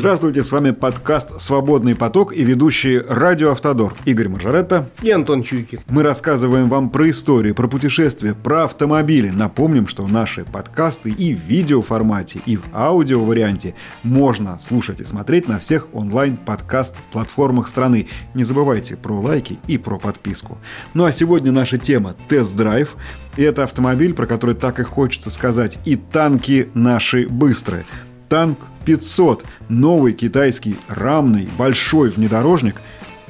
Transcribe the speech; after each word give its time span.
Здравствуйте, 0.00 0.44
с 0.44 0.50
вами 0.50 0.70
подкаст 0.70 1.38
«Свободный 1.42 1.94
поток» 1.94 2.32
и 2.32 2.42
ведущий 2.42 3.00
радио 3.00 3.50
«Автодор» 3.50 3.92
Игорь 4.06 4.30
Мажоретто. 4.30 4.88
И 5.02 5.10
Антон 5.10 5.42
Чуйкин. 5.42 5.80
Мы 5.90 6.02
рассказываем 6.02 6.70
вам 6.70 6.88
про 6.88 7.10
истории, 7.10 7.52
про 7.52 7.68
путешествия, 7.68 8.32
про 8.32 8.64
автомобили. 8.64 9.28
Напомним, 9.28 9.86
что 9.86 10.06
наши 10.06 10.46
подкасты 10.46 11.10
и 11.10 11.34
в 11.34 11.40
видеоформате, 11.40 12.40
и 12.46 12.56
в 12.56 12.62
аудио-варианте 12.72 13.74
можно 14.02 14.58
слушать 14.58 15.00
и 15.00 15.04
смотреть 15.04 15.48
на 15.48 15.58
всех 15.58 15.86
онлайн-подкаст-платформах 15.92 17.68
страны. 17.68 18.08
Не 18.32 18.44
забывайте 18.44 18.96
про 18.96 19.20
лайки 19.20 19.58
и 19.66 19.76
про 19.76 19.98
подписку. 19.98 20.56
Ну 20.94 21.04
а 21.04 21.12
сегодня 21.12 21.52
наша 21.52 21.76
тема– 21.76 22.16
тест-драйв. 22.30 22.96
И 23.36 23.42
это 23.42 23.64
автомобиль, 23.64 24.14
про 24.14 24.24
который 24.24 24.54
так 24.54 24.80
и 24.80 24.82
хочется 24.82 25.28
сказать. 25.30 25.78
И 25.84 25.96
танки 25.96 26.70
наши 26.72 27.28
быстрые. 27.28 27.84
Танк 28.30 28.60
500. 28.84 29.44
Новый 29.68 30.12
китайский 30.12 30.76
рамный 30.86 31.48
большой 31.58 32.10
внедорожник. 32.10 32.76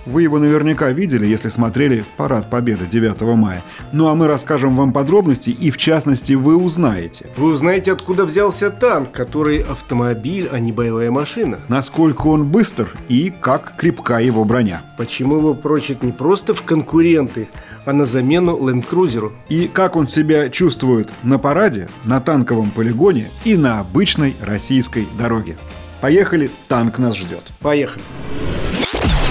Вы 0.07 0.23
его 0.23 0.39
наверняка 0.39 0.91
видели, 0.91 1.27
если 1.27 1.49
смотрели 1.49 2.05
«Парад 2.17 2.49
Победы» 2.49 2.87
9 2.87 3.21
мая. 3.37 3.63
Ну 3.93 4.09
а 4.09 4.15
мы 4.15 4.27
расскажем 4.27 4.75
вам 4.75 4.93
подробности 4.93 5.51
и, 5.51 5.71
в 5.71 5.77
частности, 5.77 6.33
вы 6.33 6.57
узнаете. 6.57 7.27
Вы 7.37 7.53
узнаете, 7.53 7.93
откуда 7.93 8.25
взялся 8.25 8.71
танк, 8.71 9.11
который 9.11 9.61
автомобиль, 9.61 10.49
а 10.51 10.59
не 10.59 10.73
боевая 10.73 11.11
машина. 11.11 11.59
Насколько 11.69 12.29
он 12.29 12.47
быстр 12.47 12.89
и 13.09 13.31
как 13.31 13.77
крепка 13.77 14.19
его 14.19 14.45
броня. 14.45 14.83
Почему 14.97 15.37
его 15.37 15.55
прочат 15.55 16.03
не 16.03 16.13
просто 16.13 16.55
в 16.55 16.63
конкуренты, 16.63 17.49
а 17.85 17.93
на 17.93 18.05
замену 18.05 18.59
ленд-крузеру. 18.67 19.33
И 19.49 19.69
как 19.73 19.97
он 19.97 20.09
себя 20.09 20.49
чувствует 20.49 21.11
на 21.23 21.39
параде, 21.39 21.89
на 22.05 22.21
танковом 22.21 22.71
полигоне 22.71 23.29
и 23.45 23.57
на 23.57 23.81
обычной 23.81 24.37
российской 24.41 25.07
дороге. 25.19 25.57
Поехали, 26.01 26.51
танк 26.69 26.99
нас 26.99 27.17
ждет. 27.17 27.43
Поехали. 27.61 28.03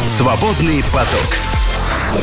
Свободный 0.06 0.82
поток. 0.94 2.20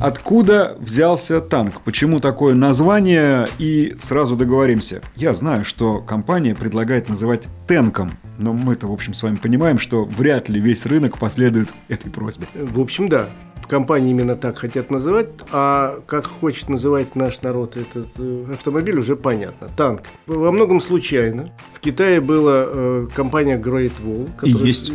Откуда 0.00 0.76
взялся 0.78 1.40
танк? 1.40 1.80
Почему 1.84 2.20
такое 2.20 2.54
название? 2.54 3.46
И 3.58 3.96
сразу 4.00 4.36
договоримся. 4.36 5.02
Я 5.16 5.32
знаю, 5.32 5.64
что 5.64 6.00
компания 6.00 6.54
предлагает 6.54 7.08
называть 7.08 7.48
тенком, 7.66 8.12
но 8.38 8.52
мы-то, 8.52 8.86
в 8.86 8.92
общем, 8.92 9.14
с 9.14 9.22
вами 9.22 9.36
понимаем, 9.36 9.78
что 9.78 10.04
вряд 10.04 10.48
ли 10.48 10.60
весь 10.60 10.86
рынок 10.86 11.18
последует 11.18 11.68
этой 11.88 12.10
просьбе. 12.10 12.46
В 12.54 12.80
общем, 12.80 13.08
да 13.08 13.28
компании 13.68 14.10
именно 14.10 14.34
так 14.34 14.58
хотят 14.58 14.90
называть, 14.90 15.28
а 15.52 16.00
как 16.06 16.26
хочет 16.26 16.68
называть 16.68 17.14
наш 17.14 17.42
народ 17.42 17.76
этот 17.76 18.08
э, 18.16 18.46
автомобиль, 18.52 18.98
уже 18.98 19.14
понятно. 19.14 19.68
Танк. 19.76 20.02
Во 20.26 20.50
многом 20.50 20.80
случайно. 20.80 21.52
В 21.74 21.80
Китае 21.80 22.20
была 22.20 22.64
э, 22.66 23.08
компания 23.14 23.58
Great 23.58 23.92
Wall. 24.02 24.28
Которая, 24.36 24.64
и 24.64 24.66
есть. 24.66 24.92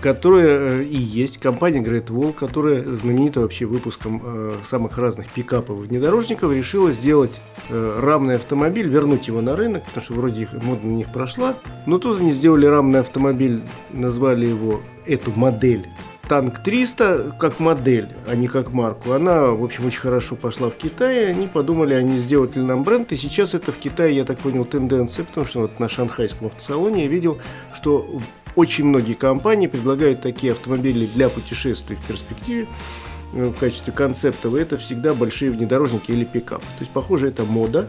Которая 0.00 0.58
э, 0.58 0.84
и 0.84 0.96
есть. 0.96 1.38
Компания 1.38 1.80
Great 1.80 2.06
Wall, 2.06 2.32
которая 2.32 2.84
знаменита 2.94 3.40
вообще 3.40 3.64
выпуском 3.64 4.22
э, 4.22 4.52
самых 4.68 4.98
разных 4.98 5.30
пикапов 5.32 5.84
и 5.84 5.88
внедорожников, 5.88 6.52
решила 6.52 6.92
сделать 6.92 7.40
э, 7.68 8.00
рамный 8.00 8.36
автомобиль, 8.36 8.88
вернуть 8.88 9.26
его 9.26 9.40
на 9.40 9.56
рынок, 9.56 9.84
потому 9.84 10.04
что 10.04 10.12
вроде 10.14 10.42
их 10.42 10.52
мода 10.52 10.86
на 10.86 10.92
них 10.92 11.12
прошла. 11.12 11.56
Но 11.86 11.98
тут 11.98 12.20
они 12.20 12.32
сделали 12.32 12.66
рамный 12.66 12.79
автомобиль, 13.00 13.62
назвали 13.92 14.46
его 14.46 14.80
эту 15.06 15.32
модель 15.32 15.88
танк 16.30 16.60
300 16.60 17.34
как 17.40 17.58
модель, 17.58 18.08
а 18.28 18.36
не 18.36 18.46
как 18.46 18.70
марку, 18.70 19.14
она, 19.14 19.46
в 19.46 19.64
общем, 19.64 19.86
очень 19.86 19.98
хорошо 19.98 20.36
пошла 20.36 20.70
в 20.70 20.76
Китае. 20.76 21.26
Они 21.26 21.48
подумали, 21.48 21.92
они 21.94 22.20
сделают 22.20 22.54
ли 22.54 22.62
нам 22.62 22.84
бренд. 22.84 23.10
И 23.10 23.16
сейчас 23.16 23.52
это 23.52 23.72
в 23.72 23.78
Китае, 23.78 24.14
я 24.14 24.22
так 24.22 24.38
понял, 24.38 24.64
тенденция, 24.64 25.24
потому 25.24 25.44
что 25.44 25.62
вот 25.62 25.80
на 25.80 25.88
шанхайском 25.88 26.46
автосалоне 26.46 27.02
я 27.02 27.08
видел, 27.08 27.40
что 27.74 28.20
очень 28.54 28.84
многие 28.84 29.14
компании 29.14 29.66
предлагают 29.66 30.20
такие 30.20 30.52
автомобили 30.52 31.06
для 31.06 31.28
путешествий 31.28 31.96
в 31.96 32.06
перспективе. 32.06 32.68
Э, 33.32 33.48
в 33.48 33.58
качестве 33.58 33.92
концептов, 33.92 34.54
это 34.54 34.76
всегда 34.76 35.14
большие 35.14 35.50
внедорожники 35.50 36.10
или 36.10 36.24
пикап. 36.24 36.60
То 36.60 36.80
есть, 36.80 36.90
похоже, 36.90 37.28
это 37.28 37.44
мода, 37.44 37.88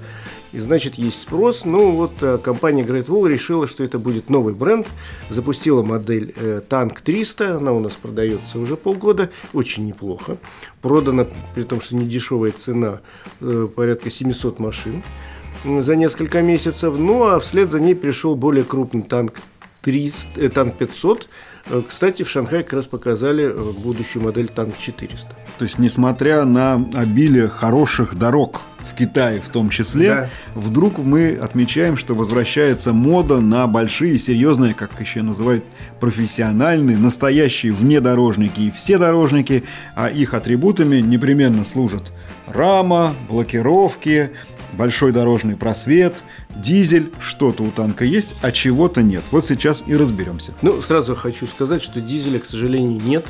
и 0.51 0.59
значит 0.59 0.95
есть 0.95 1.21
спрос. 1.21 1.65
Ну 1.65 1.91
вот 1.91 2.11
э, 2.21 2.37
компания 2.37 2.83
Great 2.83 3.07
Wall 3.07 3.27
решила, 3.27 3.67
что 3.67 3.83
это 3.83 3.97
будет 3.97 4.29
новый 4.29 4.53
бренд, 4.53 4.87
запустила 5.29 5.81
модель 5.81 6.33
э, 6.35 6.61
Tank 6.67 6.99
300, 7.03 7.57
она 7.57 7.73
у 7.73 7.79
нас 7.79 7.93
продается 7.93 8.59
уже 8.59 8.75
полгода, 8.75 9.31
очень 9.53 9.85
неплохо. 9.85 10.37
Продана, 10.81 11.25
при 11.55 11.63
том, 11.63 11.81
что 11.81 11.95
не 11.95 12.05
дешевая 12.05 12.51
цена, 12.51 13.01
порядка 13.75 14.09
700 14.09 14.59
машин 14.59 15.03
за 15.63 15.95
несколько 15.95 16.41
месяцев. 16.41 16.95
Ну 16.97 17.23
а 17.23 17.39
вслед 17.39 17.71
за 17.71 17.79
ней 17.79 17.95
пришел 17.95 18.35
более 18.35 18.63
крупный 18.63 19.03
танк 19.03 19.39
300, 19.81 20.39
э, 20.39 20.49
танк 20.49 20.77
500, 20.77 21.23
Э, 21.23 21.27
кстати, 21.87 22.23
в 22.23 22.29
Шанхае 22.29 22.63
как 22.63 22.73
раз 22.73 22.87
показали 22.87 23.45
э, 23.45 23.71
будущую 23.83 24.23
модель 24.23 24.49
Танк 24.49 24.77
400. 24.77 25.29
То 25.57 25.65
есть, 25.65 25.77
несмотря 25.77 26.45
на 26.45 26.75
обилие 26.93 27.47
хороших 27.47 28.15
дорог 28.15 28.61
в 28.91 28.95
Китае 28.95 29.39
в 29.39 29.49
том 29.49 29.69
числе, 29.69 30.07
да. 30.09 30.29
вдруг 30.55 30.97
мы 30.97 31.35
отмечаем, 31.35 31.97
что 31.97 32.15
возвращается 32.15 32.93
мода 32.93 33.39
на 33.39 33.67
большие, 33.67 34.17
серьезные, 34.17 34.73
как 34.73 34.99
еще 34.99 35.21
называют, 35.21 35.63
профессиональные, 35.99 36.97
настоящие 36.97 37.71
внедорожники 37.71 38.61
и 38.61 38.71
все 38.71 38.97
дорожники, 38.97 39.63
а 39.95 40.09
их 40.09 40.33
атрибутами 40.33 40.97
непременно 40.97 41.63
служат 41.63 42.11
рама, 42.47 43.13
блокировки, 43.29 44.31
большой 44.73 45.11
дорожный 45.11 45.55
просвет, 45.55 46.15
дизель, 46.55 47.11
что-то 47.19 47.63
у 47.63 47.71
танка 47.71 48.05
есть, 48.05 48.35
а 48.41 48.51
чего-то 48.51 49.01
нет. 49.01 49.23
Вот 49.31 49.45
сейчас 49.45 49.83
и 49.87 49.95
разберемся. 49.95 50.53
Ну, 50.61 50.81
сразу 50.81 51.15
хочу 51.15 51.45
сказать, 51.45 51.81
что 51.81 52.01
дизеля, 52.01 52.39
к 52.39 52.45
сожалению, 52.45 53.01
нет. 53.01 53.25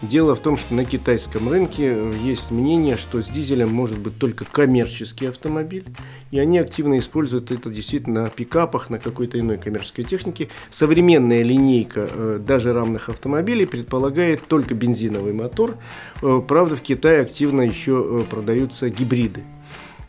Дело 0.00 0.36
в 0.36 0.40
том, 0.40 0.56
что 0.56 0.74
на 0.74 0.84
китайском 0.84 1.48
рынке 1.48 2.12
есть 2.22 2.52
мнение, 2.52 2.96
что 2.96 3.20
с 3.20 3.28
дизелем 3.28 3.74
может 3.74 3.98
быть 3.98 4.16
только 4.16 4.44
коммерческий 4.44 5.26
автомобиль, 5.26 5.84
и 6.30 6.38
они 6.38 6.58
активно 6.58 6.98
используют 6.98 7.50
это 7.50 7.68
действительно 7.68 8.22
на 8.22 8.28
пикапах, 8.28 8.90
на 8.90 9.00
какой-то 9.00 9.40
иной 9.40 9.58
коммерческой 9.58 10.04
технике. 10.04 10.50
Современная 10.70 11.42
линейка 11.42 12.08
э, 12.08 12.40
даже 12.40 12.72
рамных 12.72 13.08
автомобилей 13.08 13.66
предполагает 13.66 14.46
только 14.46 14.74
бензиновый 14.74 15.32
мотор. 15.32 15.76
Э, 16.22 16.40
правда, 16.46 16.76
в 16.76 16.80
Китае 16.80 17.22
активно 17.22 17.62
еще 17.62 18.22
э, 18.22 18.30
продаются 18.30 18.88
гибриды. 18.90 19.42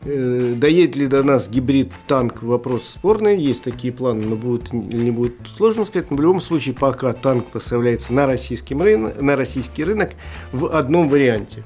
Э, 0.01 0.53
доедет 0.55 0.95
ли 0.95 1.07
до 1.07 1.23
нас 1.23 1.49
гибрид-танк, 1.49 2.41
вопрос 2.41 2.87
спорный. 2.87 3.37
Есть 3.37 3.63
такие 3.63 3.91
планы, 3.91 4.25
но 4.25 4.35
будет 4.35 4.73
или 4.73 5.03
не 5.03 5.11
будет 5.11 5.35
сложно 5.47 5.83
сказать. 5.83 6.09
Но 6.09 6.17
в 6.17 6.21
любом 6.21 6.39
случае, 6.39 6.73
пока 6.73 7.11
танк 7.13 7.47
поставляется 7.47 8.13
на, 8.13 8.25
российским 8.25 8.81
рынок, 8.81 9.21
на 9.21 9.35
российский 9.35 9.83
рынок 9.83 10.11
в 10.53 10.67
одном 10.67 11.09
варианте. 11.09 11.63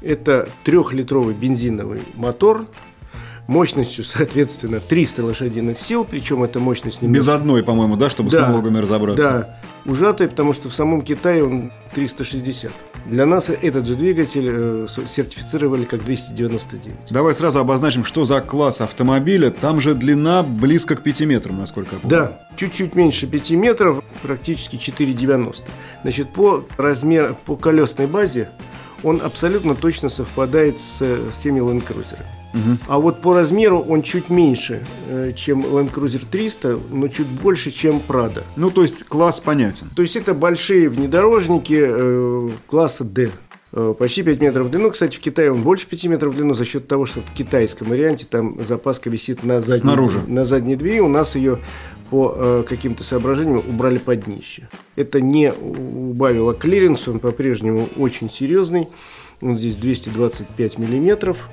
Это 0.00 0.48
трехлитровый 0.64 1.34
бензиновый 1.34 2.00
мотор 2.14 2.66
мощностью, 3.48 4.04
соответственно, 4.04 4.78
300 4.80 5.24
лошадиных 5.24 5.80
сил, 5.80 6.06
причем 6.08 6.44
эта 6.44 6.60
мощность 6.60 7.02
не 7.02 7.08
Без 7.08 7.26
одной, 7.28 7.64
по-моему, 7.64 7.96
да, 7.96 8.10
чтобы 8.10 8.30
да, 8.30 8.38
с 8.38 8.48
налогами 8.48 8.78
разобраться? 8.78 9.60
Да, 9.84 9.90
ужатый, 9.90 10.28
потому 10.28 10.52
что 10.52 10.68
в 10.68 10.74
самом 10.74 11.02
Китае 11.02 11.44
он 11.44 11.72
360. 11.94 12.72
Для 13.06 13.26
нас 13.26 13.50
этот 13.50 13.86
же 13.86 13.94
двигатель 13.94 14.48
э, 14.48 14.86
сертифицировали 15.08 15.84
как 15.84 16.04
299. 16.04 17.10
Давай 17.10 17.34
сразу 17.34 17.58
обозначим, 17.58 18.04
что 18.04 18.24
за 18.24 18.40
класс 18.40 18.80
автомобиля. 18.80 19.50
Там 19.50 19.80
же 19.80 19.94
длина 19.94 20.42
близко 20.42 20.96
к 20.96 21.02
5 21.02 21.20
метрам, 21.22 21.58
насколько 21.58 21.96
я 21.96 22.00
помню. 22.00 22.16
Да, 22.16 22.46
чуть-чуть 22.56 22.94
меньше 22.94 23.26
5 23.26 23.50
метров, 23.52 24.04
практически 24.22 24.76
4,90. 24.76 25.64
Значит, 26.02 26.32
по 26.32 26.64
размеру, 26.76 27.36
по 27.44 27.56
колесной 27.56 28.06
базе 28.06 28.50
он 29.02 29.20
абсолютно 29.22 29.74
точно 29.74 30.08
совпадает 30.08 30.78
с 30.78 31.02
всеми 31.32 31.60
Land 31.60 31.86
Cruiser. 31.86 32.20
Угу. 32.54 32.78
А 32.86 32.98
вот 32.98 33.22
по 33.22 33.34
размеру 33.34 33.80
он 33.80 34.02
чуть 34.02 34.30
меньше, 34.30 34.84
э, 35.08 35.32
чем 35.34 35.60
Land 35.62 35.92
Cruiser 35.92 36.24
300, 36.28 36.78
но 36.90 37.08
чуть 37.08 37.26
больше, 37.26 37.70
чем 37.70 38.00
Prado. 38.06 38.42
Ну, 38.56 38.70
то 38.70 38.82
есть 38.82 39.04
класс 39.04 39.40
понятен. 39.40 39.88
То 39.94 40.02
есть 40.02 40.16
это 40.16 40.34
большие 40.34 40.88
внедорожники 40.88 41.82
э, 41.86 42.48
класса 42.66 43.04
D. 43.04 43.30
Э, 43.74 43.94
почти 43.98 44.22
5 44.22 44.40
метров 44.40 44.66
в 44.66 44.70
длину. 44.70 44.90
Кстати, 44.90 45.16
в 45.16 45.20
Китае 45.20 45.50
он 45.50 45.62
больше 45.62 45.86
5 45.86 46.04
метров 46.04 46.34
в 46.34 46.36
длину 46.36 46.52
за 46.52 46.64
счет 46.64 46.86
того, 46.86 47.06
что 47.06 47.20
в 47.20 47.32
китайском 47.32 47.88
варианте 47.88 48.26
там 48.28 48.62
запаска 48.62 49.08
висит 49.08 49.44
на 49.44 49.60
задней, 49.60 49.80
Снаружи. 49.80 50.20
на 50.26 50.44
задней 50.44 50.76
двери. 50.76 51.00
У 51.00 51.08
нас 51.08 51.36
ее 51.36 51.58
по 52.10 52.34
э, 52.36 52.64
каким-то 52.68 53.02
соображениям 53.02 53.62
убрали 53.66 53.96
под 53.96 54.24
днище. 54.24 54.68
Это 54.96 55.22
не 55.22 55.50
убавило 55.50 56.52
клиренс, 56.52 57.08
он 57.08 57.18
по-прежнему 57.18 57.88
очень 57.96 58.30
серьезный. 58.30 58.88
Он 59.42 59.56
здесь 59.56 59.76
225 59.76 60.78
миллиметров 60.78 61.50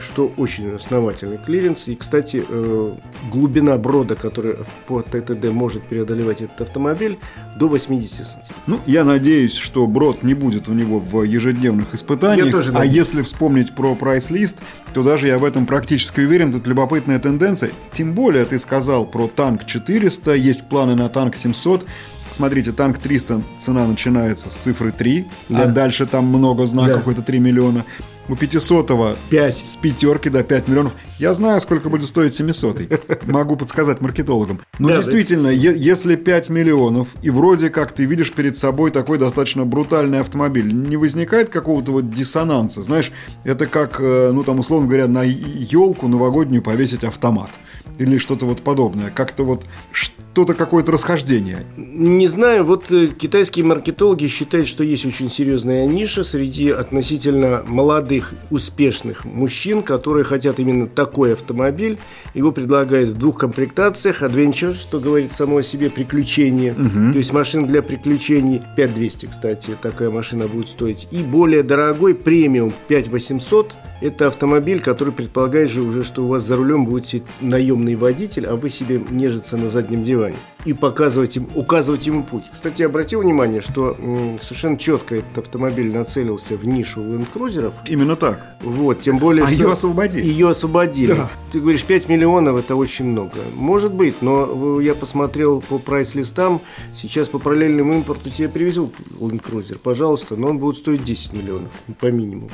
что 0.00 0.32
очень 0.36 0.74
основательный 0.74 1.38
клиренс. 1.38 1.88
И, 1.88 1.94
кстати, 1.94 2.44
э, 2.46 2.92
глубина 3.32 3.76
брода, 3.78 4.14
которая 4.14 4.58
по 4.86 5.02
ТТД 5.02 5.50
может 5.50 5.82
преодолевать 5.84 6.40
этот 6.40 6.60
автомобиль, 6.62 7.18
до 7.56 7.68
80 7.68 8.26
сантиметров. 8.26 8.56
Ну, 8.66 8.80
я 8.86 9.04
надеюсь, 9.04 9.54
что 9.54 9.86
брод 9.86 10.22
не 10.22 10.34
будет 10.34 10.68
у 10.68 10.72
него 10.72 10.98
в 10.98 11.22
ежедневных 11.22 11.94
испытаниях. 11.94 12.46
Я 12.46 12.52
тоже 12.52 12.72
а 12.74 12.84
если 12.84 13.22
вспомнить 13.22 13.74
про 13.74 13.94
прайс-лист, 13.94 14.58
то 14.92 15.02
даже 15.02 15.26
я 15.28 15.38
в 15.38 15.44
этом 15.44 15.66
практически 15.66 16.20
уверен. 16.20 16.52
Тут 16.52 16.66
любопытная 16.66 17.18
тенденция. 17.18 17.70
Тем 17.92 18.12
более 18.14 18.44
ты 18.44 18.58
сказал 18.58 19.06
про 19.06 19.28
танк 19.28 19.64
400, 19.64 20.34
есть 20.34 20.68
планы 20.68 20.94
на 20.94 21.08
танк 21.08 21.36
700. 21.36 21.86
Смотрите, 22.34 22.72
танк 22.72 22.98
300 22.98 23.42
цена 23.58 23.86
начинается 23.86 24.50
с 24.50 24.54
цифры 24.54 24.90
3, 24.90 25.26
а 25.50 25.52
да. 25.52 25.66
дальше 25.66 26.04
там 26.04 26.26
много 26.26 26.66
знаков, 26.66 27.04
да. 27.06 27.12
это 27.12 27.22
3 27.22 27.38
миллиона. 27.38 27.84
У 28.28 28.36
500 28.36 29.16
5. 29.30 29.54
с 29.54 29.76
пятерки 29.76 30.30
до 30.30 30.42
5 30.42 30.68
миллионов. 30.68 30.92
Я 31.18 31.34
знаю, 31.34 31.60
сколько 31.60 31.90
будет 31.90 32.08
стоить 32.08 32.32
700 32.34 33.26
Могу 33.26 33.56
подсказать 33.56 34.00
маркетологам. 34.00 34.60
Но 34.78 34.88
да, 34.88 34.96
действительно, 34.96 35.48
да. 35.48 35.50
если 35.50 36.16
5 36.16 36.50
миллионов, 36.50 37.08
и 37.22 37.30
вроде 37.30 37.68
как 37.68 37.92
ты 37.92 38.06
видишь 38.06 38.32
перед 38.32 38.56
собой 38.56 38.90
такой 38.90 39.18
достаточно 39.18 39.64
брутальный 39.64 40.20
автомобиль, 40.20 40.72
не 40.72 40.96
возникает 40.96 41.50
какого-то 41.50 41.92
вот 41.92 42.10
диссонанса? 42.10 42.82
Знаешь, 42.82 43.12
это 43.44 43.66
как, 43.66 43.96
э, 44.00 44.30
ну 44.32 44.42
там, 44.42 44.58
условно 44.58 44.88
говоря, 44.88 45.06
на 45.06 45.22
елку 45.22 46.08
новогоднюю 46.08 46.62
повесить 46.62 47.04
автомат 47.04 47.50
или 47.98 48.18
что-то 48.18 48.46
вот 48.46 48.62
подобное. 48.62 49.10
Как-то 49.10 49.44
вот 49.44 49.64
что-то 49.92 50.54
какое-то 50.54 50.92
расхождение. 50.92 51.64
Не 51.76 52.26
знаю, 52.26 52.64
вот 52.64 52.90
э, 52.90 53.08
китайские 53.08 53.64
маркетологи 53.64 54.26
считают, 54.26 54.66
что 54.66 54.82
есть 54.82 55.06
очень 55.06 55.30
серьезная 55.30 55.86
ниша 55.86 56.24
среди 56.24 56.70
относительно 56.70 57.62
молодых, 57.66 58.13
успешных 58.50 59.24
мужчин, 59.24 59.82
которые 59.82 60.24
хотят 60.24 60.60
именно 60.60 60.86
такой 60.86 61.32
автомобиль. 61.32 61.98
Его 62.34 62.52
предлагают 62.52 63.10
в 63.10 63.18
двух 63.18 63.38
комплектациях. 63.38 64.22
Adventure, 64.22 64.74
что 64.74 65.00
говорит 65.00 65.32
само 65.32 65.58
о 65.58 65.62
себе, 65.62 65.90
приключение. 65.90 66.72
Угу. 66.72 67.12
То 67.12 67.18
есть 67.18 67.32
машина 67.32 67.66
для 67.66 67.82
приключений 67.82 68.62
5200, 68.76 69.26
кстати, 69.26 69.76
такая 69.80 70.10
машина 70.10 70.46
будет 70.46 70.68
стоить. 70.68 71.08
И 71.10 71.22
более 71.22 71.62
дорогой 71.62 72.14
премиум 72.14 72.72
5800 72.88 73.76
это 74.00 74.26
автомобиль, 74.26 74.80
который 74.80 75.12
предполагает 75.12 75.70
же 75.70 75.80
уже, 75.80 76.02
что 76.02 76.24
у 76.24 76.28
вас 76.28 76.42
за 76.42 76.56
рулем 76.56 76.84
будет 76.84 77.22
наемный 77.40 77.94
водитель, 77.94 78.46
а 78.46 78.56
вы 78.56 78.68
себе 78.68 79.00
нежиться 79.10 79.56
на 79.56 79.68
заднем 79.68 80.04
диване 80.04 80.36
и 80.64 80.72
показывать 80.72 81.36
им, 81.36 81.48
указывать 81.54 82.06
ему 82.06 82.22
путь. 82.22 82.44
Кстати, 82.52 82.82
обратил 82.82 83.20
внимание, 83.20 83.60
что 83.60 83.96
совершенно 84.40 84.78
четко 84.78 85.16
этот 85.16 85.38
автомобиль 85.38 85.92
нацелился 85.92 86.56
в 86.56 86.66
нишу 86.66 87.02
ленд-крузеров. 87.02 87.74
Именно 87.86 88.16
так. 88.16 88.56
Вот, 88.62 89.00
тем 89.00 89.18
более, 89.18 89.44
а 89.44 89.46
что... 89.46 89.56
ее 89.56 89.72
освободили. 89.72 90.26
Ее 90.26 90.50
освободили. 90.50 91.12
Да. 91.12 91.30
Ты 91.52 91.60
говоришь, 91.60 91.84
5 91.84 92.08
миллионов– 92.08 92.58
это 92.58 92.76
очень 92.76 93.06
много. 93.06 93.36
Может 93.54 93.92
быть, 93.92 94.22
но 94.22 94.80
я 94.80 94.94
посмотрел 94.94 95.60
по 95.60 95.78
прайс-листам, 95.78 96.60
сейчас 96.94 97.28
по 97.28 97.38
параллельному 97.38 97.94
импорту 97.94 98.30
тебе 98.30 98.48
привезу 98.48 98.90
ленд-крузер, 99.20 99.78
пожалуйста, 99.78 100.36
но 100.36 100.48
он 100.48 100.58
будет 100.58 100.76
стоить 100.76 101.04
10 101.04 101.32
миллионов 101.32 101.70
по 102.00 102.06
минимуму. 102.06 102.50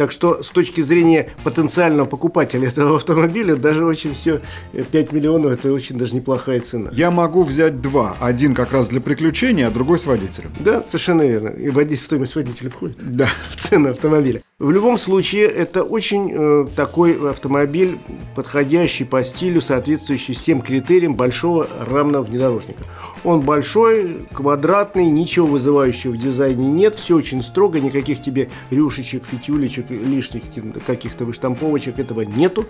Так 0.00 0.12
что 0.12 0.42
с 0.42 0.48
точки 0.48 0.80
зрения 0.80 1.28
потенциального 1.44 2.06
покупателя 2.06 2.68
этого 2.68 2.96
автомобиля, 2.96 3.54
даже 3.56 3.84
очень 3.84 4.14
все 4.14 4.40
5 4.72 5.12
миллионов 5.12 5.52
это 5.52 5.72
очень 5.72 5.98
даже 5.98 6.14
неплохая 6.14 6.60
цена. 6.60 6.90
Я 6.94 7.10
могу 7.10 7.42
взять 7.50 7.80
два. 7.80 8.16
Один 8.20 8.54
как 8.54 8.72
раз 8.72 8.88
для 8.88 9.00
приключения, 9.00 9.68
а 9.68 9.70
другой 9.70 9.98
с 9.98 10.06
водителем. 10.06 10.50
Да, 10.58 10.82
совершенно 10.82 11.22
верно. 11.22 11.48
И 11.48 11.68
водитель, 11.68 12.02
стоимость 12.02 12.34
водителя 12.34 12.70
входит 12.70 12.96
да. 13.00 13.28
в 13.50 13.56
цену 13.56 13.90
автомобиля. 13.90 14.40
В 14.58 14.70
любом 14.70 14.98
случае, 14.98 15.46
это 15.46 15.82
очень 15.82 16.32
э, 16.32 16.66
такой 16.76 17.30
автомобиль, 17.30 17.98
подходящий 18.34 19.04
по 19.04 19.24
стилю, 19.24 19.60
соответствующий 19.60 20.34
всем 20.34 20.60
критериям 20.60 21.14
большого 21.14 21.66
рамного 21.88 22.24
внедорожника. 22.24 22.84
Он 23.24 23.40
большой, 23.40 24.26
квадратный, 24.32 25.06
ничего 25.06 25.46
вызывающего 25.46 26.12
в 26.12 26.18
дизайне 26.18 26.66
нет, 26.66 26.94
все 26.94 27.16
очень 27.16 27.42
строго, 27.42 27.80
никаких 27.80 28.20
тебе 28.20 28.50
рюшечек, 28.70 29.24
фитюлечек, 29.24 29.90
лишних 29.90 30.42
каких-то 30.86 31.24
выштамповочек, 31.24 31.98
этого 31.98 32.22
нету. 32.22 32.66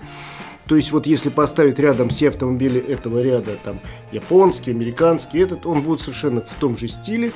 То 0.70 0.76
есть 0.76 0.92
вот 0.92 1.04
если 1.04 1.30
поставить 1.30 1.80
рядом 1.80 2.10
все 2.10 2.28
автомобили 2.28 2.80
этого 2.80 3.20
ряда, 3.20 3.56
там 3.64 3.80
японский, 4.12 4.70
американский, 4.70 5.40
этот, 5.40 5.66
он 5.66 5.82
будет 5.82 5.98
совершенно 5.98 6.42
в 6.42 6.54
том 6.60 6.76
же 6.76 6.86
стиле. 6.86 7.32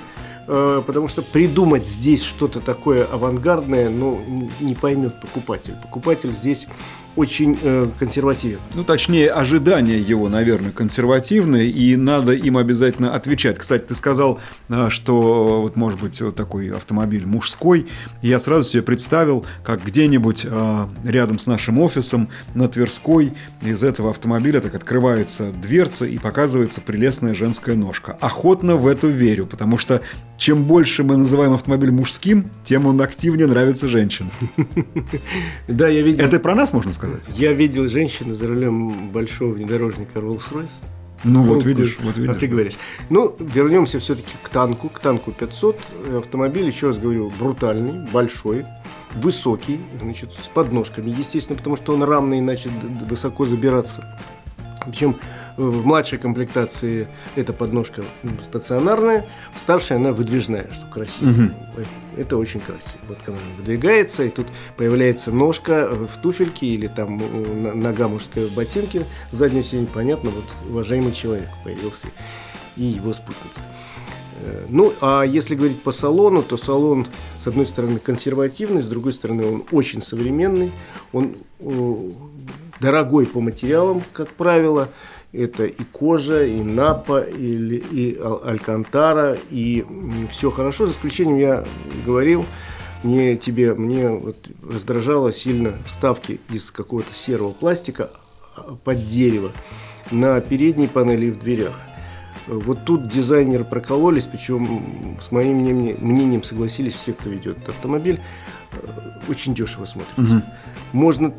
Э, 0.46 0.80
потому 0.86 1.08
что 1.08 1.20
придумать 1.20 1.84
здесь 1.84 2.22
что-то 2.22 2.60
такое 2.60 3.04
авангардное, 3.04 3.90
ну, 3.90 4.22
не 4.60 4.76
поймет 4.76 5.20
покупатель. 5.20 5.74
Покупатель 5.82 6.30
здесь 6.30 6.68
очень 7.16 7.58
э, 7.62 7.88
консервативен. 7.98 8.58
Ну, 8.74 8.84
точнее, 8.84 9.30
ожидания 9.30 9.98
его, 9.98 10.28
наверное, 10.28 10.72
консервативные, 10.72 11.68
и 11.70 11.96
надо 11.96 12.32
им 12.32 12.56
обязательно 12.56 13.14
отвечать. 13.14 13.58
Кстати, 13.58 13.82
ты 13.82 13.94
сказал, 13.94 14.40
э, 14.68 14.88
что 14.90 15.62
вот 15.62 15.76
может 15.76 16.00
быть 16.00 16.20
вот 16.20 16.34
такой 16.34 16.70
автомобиль 16.70 17.26
мужской. 17.26 17.86
Я 18.22 18.38
сразу 18.38 18.68
себе 18.68 18.82
представил, 18.82 19.46
как 19.64 19.84
где-нибудь 19.84 20.46
э, 20.48 20.86
рядом 21.04 21.38
с 21.38 21.46
нашим 21.46 21.78
офисом 21.78 22.28
на 22.54 22.68
Тверской 22.68 23.32
из 23.62 23.82
этого 23.82 24.10
автомобиля 24.10 24.60
так 24.60 24.74
открывается 24.74 25.52
дверца 25.52 26.06
и 26.06 26.18
показывается 26.18 26.80
прелестная 26.80 27.34
женская 27.34 27.76
ножка. 27.76 28.16
Охотно 28.20 28.76
в 28.76 28.86
это 28.86 29.06
верю, 29.06 29.46
потому 29.46 29.78
что 29.78 30.00
чем 30.36 30.64
больше 30.64 31.04
мы 31.04 31.16
называем 31.16 31.52
автомобиль 31.52 31.90
мужским, 31.90 32.50
тем 32.64 32.86
он 32.86 33.00
активнее 33.00 33.46
нравится 33.46 33.88
женщинам. 33.88 34.30
Да, 35.68 35.88
я 35.88 36.02
видел. 36.02 36.24
Это 36.24 36.38
про 36.38 36.54
нас 36.54 36.72
можно 36.72 36.92
сказать? 36.92 37.03
Сказать. 37.06 37.38
Я 37.38 37.52
видел 37.52 37.88
женщину 37.88 38.34
за 38.34 38.46
рулем 38.46 39.10
большого 39.10 39.52
внедорожника 39.52 40.18
Rolls-Royce. 40.18 40.80
Ну 41.24 41.42
вот 41.42 41.64
видишь, 41.64 41.98
вот 42.02 42.16
видишь. 42.18 42.36
А 42.36 42.38
ты 42.38 42.46
говоришь. 42.46 42.74
Ну, 43.08 43.34
вернемся 43.38 43.98
все-таки 43.98 44.34
к 44.42 44.48
танку, 44.50 44.88
к 44.88 44.98
танку 44.98 45.32
500. 45.32 45.80
Автомобиль, 46.18 46.66
еще 46.66 46.88
раз 46.88 46.98
говорю, 46.98 47.32
брутальный, 47.38 48.06
большой, 48.10 48.66
высокий, 49.14 49.80
значит, 50.00 50.32
с 50.32 50.48
подножками, 50.48 51.10
естественно, 51.10 51.56
потому 51.56 51.76
что 51.76 51.94
он 51.94 52.02
рамный, 52.02 52.40
иначе 52.40 52.68
высоко 53.08 53.46
забираться. 53.46 54.18
Причем 54.86 55.16
в 55.56 55.86
младшей 55.86 56.18
комплектации 56.18 57.08
эта 57.36 57.52
подножка 57.52 58.02
стационарная, 58.42 59.26
в 59.54 59.58
старшей 59.58 59.96
она 59.96 60.12
выдвижная, 60.12 60.68
что 60.72 60.86
красиво. 60.86 61.30
Угу. 61.30 61.82
Это 62.18 62.36
очень 62.36 62.60
красиво. 62.60 62.98
Вот 63.08 63.18
когда 63.18 63.40
она 63.40 63.56
выдвигается, 63.58 64.24
и 64.24 64.30
тут 64.30 64.46
появляется 64.76 65.30
ножка 65.30 65.88
в 65.90 66.20
туфельке 66.20 66.66
или 66.66 66.86
там 66.86 67.20
нога 67.80 68.08
мужская 68.08 68.46
в 68.46 68.54
ботинке, 68.54 69.04
заднее 69.30 69.62
сиденье, 69.62 69.88
понятно, 69.92 70.30
вот 70.30 70.44
уважаемый 70.68 71.12
человек 71.12 71.48
появился 71.64 72.06
и 72.76 72.84
его 72.84 73.12
спутница. 73.12 73.62
Э, 74.40 74.66
ну, 74.68 74.92
а 75.00 75.22
если 75.22 75.54
говорить 75.54 75.82
по 75.82 75.92
салону, 75.92 76.42
то 76.42 76.56
салон, 76.56 77.06
с 77.38 77.46
одной 77.46 77.66
стороны, 77.66 77.98
консервативный, 77.98 78.82
с 78.82 78.86
другой 78.86 79.12
стороны, 79.12 79.46
он 79.46 79.64
очень 79.70 80.02
современный, 80.02 80.72
он 81.12 81.36
дорогой 82.80 83.26
по 83.26 83.40
материалам, 83.40 84.02
как 84.12 84.28
правило, 84.28 84.88
это 85.34 85.66
и 85.66 85.84
кожа, 85.92 86.44
и 86.44 86.62
напа, 86.62 87.20
и, 87.20 87.76
и 87.76 88.18
алькантара, 88.18 89.36
и 89.50 89.84
все 90.30 90.50
хорошо, 90.50 90.86
за 90.86 90.92
исключением, 90.92 91.38
я 91.38 91.64
говорил, 92.06 92.44
мне 93.02 93.36
тебе, 93.36 93.74
мне 93.74 94.08
вот 94.08 94.36
раздражало 94.62 95.32
сильно 95.32 95.76
вставки 95.84 96.40
из 96.50 96.70
какого-то 96.70 97.12
серого 97.14 97.52
пластика 97.52 98.10
а, 98.56 98.76
под 98.82 99.06
дерево 99.06 99.52
на 100.10 100.40
передней 100.40 100.86
панели 100.86 101.30
в 101.30 101.38
дверях. 101.38 101.74
Вот 102.46 102.84
тут 102.84 103.08
дизайнеры 103.08 103.64
прокололись, 103.64 104.24
причем 104.24 105.16
с 105.20 105.30
моим 105.30 105.58
мнением 105.58 106.42
согласились 106.42 106.94
все, 106.94 107.12
кто 107.12 107.30
ведет 107.30 107.58
этот 107.58 107.70
автомобиль. 107.70 108.20
Э, 108.72 108.76
очень 109.28 109.54
дешево 109.54 109.84
смотрится. 109.86 110.36
Угу. 110.36 110.42
Можно, 110.92 111.34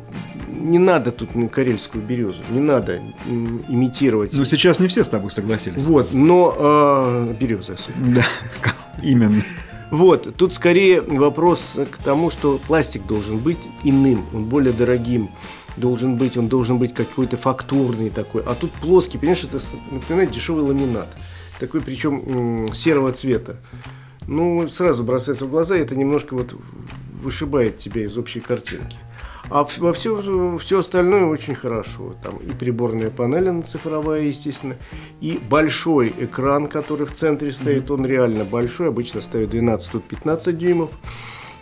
не 0.48 0.78
надо 0.78 1.10
тут 1.10 1.30
карельскую 1.52 2.04
березу, 2.04 2.42
не 2.50 2.60
надо 2.60 3.00
имитировать. 3.26 4.32
Но 4.32 4.44
сейчас 4.44 4.80
не 4.80 4.88
все 4.88 5.04
с 5.04 5.08
тобой 5.08 5.30
согласились. 5.30 5.84
Вот, 5.84 6.12
но 6.12 6.54
э, 6.58 7.34
береза 7.38 7.74
особенно. 7.74 8.16
Да, 8.16 8.72
именно. 9.02 9.42
Вот, 9.90 10.34
тут 10.36 10.52
скорее 10.52 11.00
вопрос 11.00 11.78
к 11.92 12.02
тому, 12.02 12.30
что 12.30 12.58
пластик 12.66 13.06
должен 13.06 13.38
быть 13.38 13.60
иным, 13.84 14.24
он 14.34 14.46
более 14.46 14.72
дорогим 14.72 15.30
должен 15.76 16.16
быть, 16.16 16.36
он 16.36 16.48
должен 16.48 16.78
быть 16.78 16.94
какой-то 16.94 17.36
фактурный 17.36 18.10
такой. 18.10 18.42
А 18.42 18.54
тут 18.54 18.72
плоский, 18.72 19.18
понимаешь, 19.18 19.44
это 19.44 19.58
напоминает 19.90 20.30
дешевый 20.30 20.64
ламинат. 20.64 21.16
Такой, 21.58 21.80
причем 21.80 22.72
серого 22.72 23.12
цвета. 23.12 23.56
Ну, 24.26 24.66
сразу 24.68 25.04
бросается 25.04 25.46
в 25.46 25.50
глаза, 25.50 25.76
и 25.76 25.80
это 25.80 25.94
немножко 25.94 26.34
вот 26.34 26.54
вышибает 27.22 27.78
тебя 27.78 28.04
из 28.04 28.18
общей 28.18 28.40
картинки. 28.40 28.98
А 29.48 29.64
во 29.78 29.92
все, 29.92 30.58
все 30.58 30.80
остальное 30.80 31.26
очень 31.26 31.54
хорошо. 31.54 32.16
Там 32.22 32.38
и 32.38 32.50
приборная 32.50 33.10
панель 33.10 33.62
цифровая, 33.62 34.22
естественно, 34.22 34.76
и 35.20 35.38
большой 35.48 36.12
экран, 36.18 36.66
который 36.66 37.06
в 37.06 37.12
центре 37.12 37.52
стоит, 37.52 37.90
он 37.90 38.04
реально 38.04 38.44
большой, 38.44 38.88
обычно 38.88 39.20
стоит 39.22 39.50
12, 39.50 39.92
тут 39.92 40.04
15 40.04 40.58
дюймов. 40.58 40.90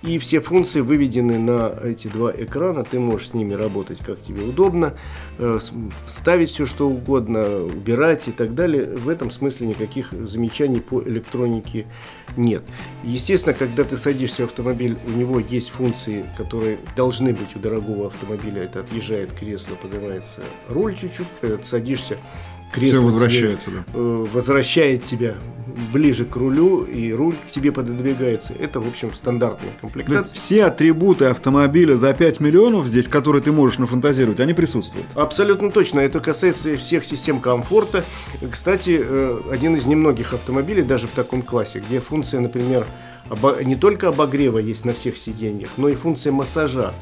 И 0.07 0.19
все 0.19 0.41
функции 0.41 0.81
выведены 0.81 1.39
на 1.39 1.79
эти 1.83 2.09
два 2.09 2.31
экрана. 2.31 2.85
Ты 2.85 3.01
можешь 3.01 3.29
с 3.29 3.35
ними 3.35 3.55
работать 3.55 4.01
как 4.01 4.21
тебе 4.21 4.43
удобно, 4.43 4.93
э, 5.39 5.59
ставить 6.07 6.51
все 6.51 6.67
что 6.67 6.91
угодно, 6.91 7.65
убирать 7.65 8.29
и 8.29 8.31
так 8.31 8.55
далее. 8.55 8.85
В 8.85 9.09
этом 9.09 9.31
смысле 9.31 9.69
никаких 9.69 10.13
замечаний 10.13 10.81
по 10.81 11.03
электронике 11.03 11.87
нет. 12.37 12.63
Естественно, 13.03 13.55
когда 13.55 13.83
ты 13.85 13.97
садишься 13.97 14.43
в 14.43 14.47
автомобиль, 14.47 14.99
у 15.07 15.11
него 15.11 15.41
есть 15.41 15.71
функции, 15.71 16.27
которые 16.37 16.79
должны 16.95 17.33
быть 17.33 17.57
у 17.57 17.59
дорогого 17.59 18.09
автомобиля. 18.09 18.65
Это 18.65 18.81
отъезжает 18.81 19.33
кресло, 19.33 19.75
поднимается 19.77 20.43
руль 20.69 20.95
чуть-чуть. 20.95 21.29
Когда 21.41 21.57
ты 21.57 21.65
садишься, 21.65 22.19
кресло 22.75 22.97
Все 22.99 23.05
возвращается, 23.07 23.71
тебе, 23.71 23.77
да. 23.79 23.85
э, 23.95 24.25
возвращает 24.33 25.05
тебя 25.05 25.35
ближе 25.93 26.25
к 26.25 26.37
рулю, 26.37 26.85
и 26.85 27.13
руль 27.13 27.35
к 27.35 27.51
тебе 27.51 27.73
пододвигается. 27.73 28.53
Это, 28.59 28.81
в 28.81 28.89
общем, 28.89 29.13
стандартная 29.13 29.69
То 29.71 29.73
есть 29.73 29.81
комплектация. 29.81 30.35
все 30.35 30.65
атрибуты 30.67 31.25
автомобиля 31.25 31.95
за 31.97 32.13
5 32.15 32.39
миллионов 32.41 32.87
здесь, 32.87 33.09
которые 33.09 33.43
ты 33.43 33.51
можешь 33.51 33.79
нафантазировать, 33.79 34.39
они 34.41 34.55
присутствуют. 34.55 35.07
Абсолютно 35.15 35.71
точно. 35.71 35.99
Это 36.01 36.21
касается 36.21 36.77
всех 36.77 37.05
систем 37.05 37.41
комфорта. 37.41 38.05
Кстати, 38.53 39.01
э, 39.03 39.41
один 39.51 39.75
из 39.77 39.87
немногих 39.87 40.33
автомобилей, 40.33 40.83
даже 40.83 41.09
в 41.09 41.13
таком 41.13 41.43
классе, 41.43 41.83
где 41.87 42.01
функция, 42.01 42.39
например, 42.41 42.87
обо- 43.29 43.61
не 43.65 43.75
только 43.75 44.09
обогрева 44.09 44.59
есть 44.59 44.85
на 44.85 44.93
всех 44.93 45.17
сиденьях, 45.17 45.71
но 45.77 45.89
и 45.89 45.95
функция 45.97 46.31
массажа. 46.33 46.93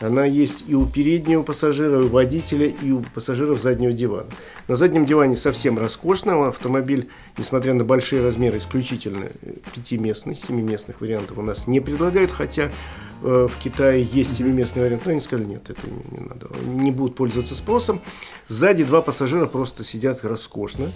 Она 0.00 0.24
есть 0.24 0.64
и 0.68 0.74
у 0.74 0.86
переднего 0.86 1.42
пассажира, 1.42 2.00
и 2.00 2.04
у 2.04 2.08
водителя, 2.08 2.66
и 2.66 2.92
у 2.92 3.02
пассажиров 3.02 3.60
заднего 3.60 3.92
дивана. 3.92 4.28
На 4.68 4.76
заднем 4.76 5.04
диване 5.04 5.36
совсем 5.36 5.78
роскошно. 5.78 6.48
Автомобиль, 6.48 7.08
несмотря 7.36 7.74
на 7.74 7.84
большие 7.84 8.22
размеры, 8.22 8.58
исключительно 8.58 9.26
э, 9.42 9.54
пятиместный, 9.74 10.36
семиместных 10.36 11.00
вариантов 11.00 11.38
у 11.38 11.42
нас 11.42 11.66
не 11.66 11.80
предлагают, 11.80 12.30
хотя 12.30 12.70
э, 13.22 13.48
в 13.50 13.58
Китае 13.58 14.02
есть 14.02 14.36
семиместный 14.36 14.82
вариант, 14.84 15.02
но 15.04 15.12
они 15.12 15.20
сказали, 15.20 15.46
нет, 15.46 15.68
это 15.68 15.80
не, 15.86 16.18
не 16.18 16.24
надо, 16.24 16.46
не 16.64 16.92
будут 16.92 17.16
пользоваться 17.16 17.56
спросом. 17.56 18.00
Сзади 18.46 18.84
два 18.84 19.02
пассажира 19.02 19.46
просто 19.46 19.82
сидят 19.82 20.24
роскошно. 20.24 20.92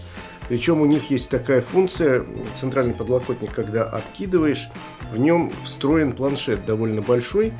Причем 0.48 0.80
у 0.80 0.86
них 0.86 1.10
есть 1.10 1.28
такая 1.28 1.60
функция, 1.62 2.24
центральный 2.54 2.94
подлокотник, 2.94 3.52
когда 3.52 3.84
откидываешь, 3.84 4.68
в 5.12 5.18
нем 5.18 5.52
встроен 5.64 6.12
планшет 6.12 6.64
довольно 6.66 7.02
большой, 7.02 7.52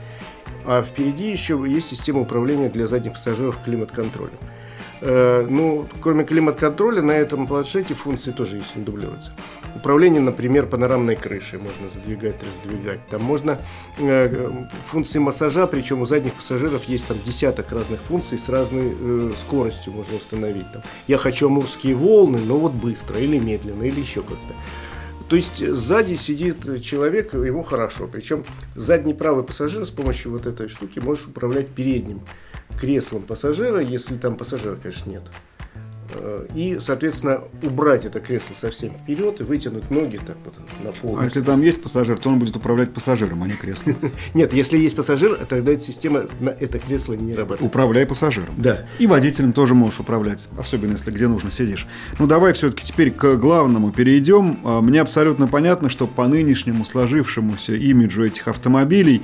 а 0.65 0.83
впереди 0.83 1.31
еще 1.31 1.63
есть 1.67 1.89
система 1.89 2.21
управления 2.21 2.69
для 2.69 2.87
задних 2.87 3.13
пассажиров 3.13 3.59
климат-контролем. 3.65 4.39
Э, 5.05 5.45
ну, 5.49 5.89
кроме 6.01 6.23
климат-контроля, 6.23 7.03
на 7.03 7.11
этом 7.11 7.49
планшете 7.49 7.95
функции 7.95 8.31
тоже 8.31 8.59
есть, 8.59 8.77
не 8.77 8.85
дублируются. 8.85 9.33
Управление, 9.75 10.21
например, 10.21 10.67
панорамной 10.67 11.17
крышей 11.17 11.59
можно 11.59 11.89
задвигать, 11.89 12.37
раздвигать. 12.47 13.01
Там 13.09 13.23
можно 13.23 13.59
э, 13.99 14.65
функции 14.87 15.19
массажа, 15.19 15.67
причем 15.67 16.03
у 16.03 16.07
задних 16.07 16.35
пассажиров 16.35 16.85
есть 16.85 17.09
там 17.09 17.19
десяток 17.21 17.73
разных 17.73 18.01
функций 18.01 18.39
с 18.39 18.49
разной 18.49 18.97
э, 18.97 19.31
скоростью 19.41 19.93
можно 19.93 20.17
установить. 20.17 20.71
Там, 20.73 20.83
я 21.09 21.19
хочу 21.19 21.49
амурские 21.49 21.97
волны, 21.97 22.39
но 22.39 22.59
вот 22.59 22.73
быстро 22.73 23.19
или 23.19 23.41
медленно, 23.41 23.83
или 23.83 23.99
еще 23.99 24.23
как-то. 24.23 24.55
То 25.33 25.37
есть 25.37 25.67
сзади 25.67 26.17
сидит 26.17 26.83
человек, 26.83 27.33
ему 27.33 27.63
хорошо. 27.63 28.07
Причем 28.07 28.45
задний 28.75 29.15
правый 29.15 29.45
пассажир 29.45 29.87
с 29.87 29.91
помощью 29.91 30.31
вот 30.31 30.45
этой 30.45 30.69
штуки 30.69 30.99
можешь 30.99 31.27
управлять 31.27 31.69
передним 31.69 32.21
креслом 32.79 33.23
пассажира, 33.23 33.81
если 33.81 34.19
там 34.19 34.37
пассажира, 34.37 34.77
конечно, 34.77 35.09
нет. 35.09 35.23
Э, 36.15 36.47
И, 36.55 36.79
соответственно, 36.81 37.43
убрать 37.63 38.05
это 38.05 38.21
кресло 38.21 38.55
совсем 38.55 38.93
вперед 38.93 39.41
и 39.41 39.45
вытянуть 39.45 39.91
ноги 39.91 40.19
так 40.25 40.37
вот 40.45 40.59
на 40.85 40.93
пол. 40.93 41.19
А 41.19 41.25
если 41.25 41.41
там 41.41 41.63
есть 41.63 41.83
пассажир, 41.83 42.19
то 42.19 42.29
он 42.29 42.39
будет 42.39 42.57
управлять 42.57 42.93
пассажиром, 42.93 43.43
а 43.43 43.47
не 43.47 43.55
креслом. 43.55 43.97
Нет, 44.35 44.53
если 44.53 44.79
есть 44.79 44.97
пассажир, 44.97 45.37
тогда 45.49 45.73
эта 45.73 45.83
система 45.83 46.25
на 46.41 46.51
это 46.51 46.79
кресло 46.79 47.15
не 47.15 47.35
работает. 47.35 47.67
Управляй 47.67 48.07
пассажиром. 48.07 48.55
Да. 48.57 48.87
И 48.99 49.07
водителем 49.07 49.53
тоже 49.53 49.75
можешь 49.75 50.01
управлять, 50.01 50.49
особенно 50.59 50.93
если 50.93 51.11
где 51.11 51.29
нужно 51.29 51.51
сидишь. 51.51 51.87
Ну 52.19 52.27
давай 52.27 52.53
все-таки 52.53 52.85
теперь 52.85 53.11
к 53.11 53.37
главному 53.37 53.93
перейдем. 53.93 54.59
А, 54.65 54.81
Мне 54.81 55.01
абсолютно 55.01 55.49
понятно, 55.49 55.89
что 55.89 56.07
по 56.07 56.27
нынешнему 56.27 56.85
сложившемуся 56.85 57.75
имиджу 57.75 58.25
этих 58.25 58.49
автомобилей 58.49 59.23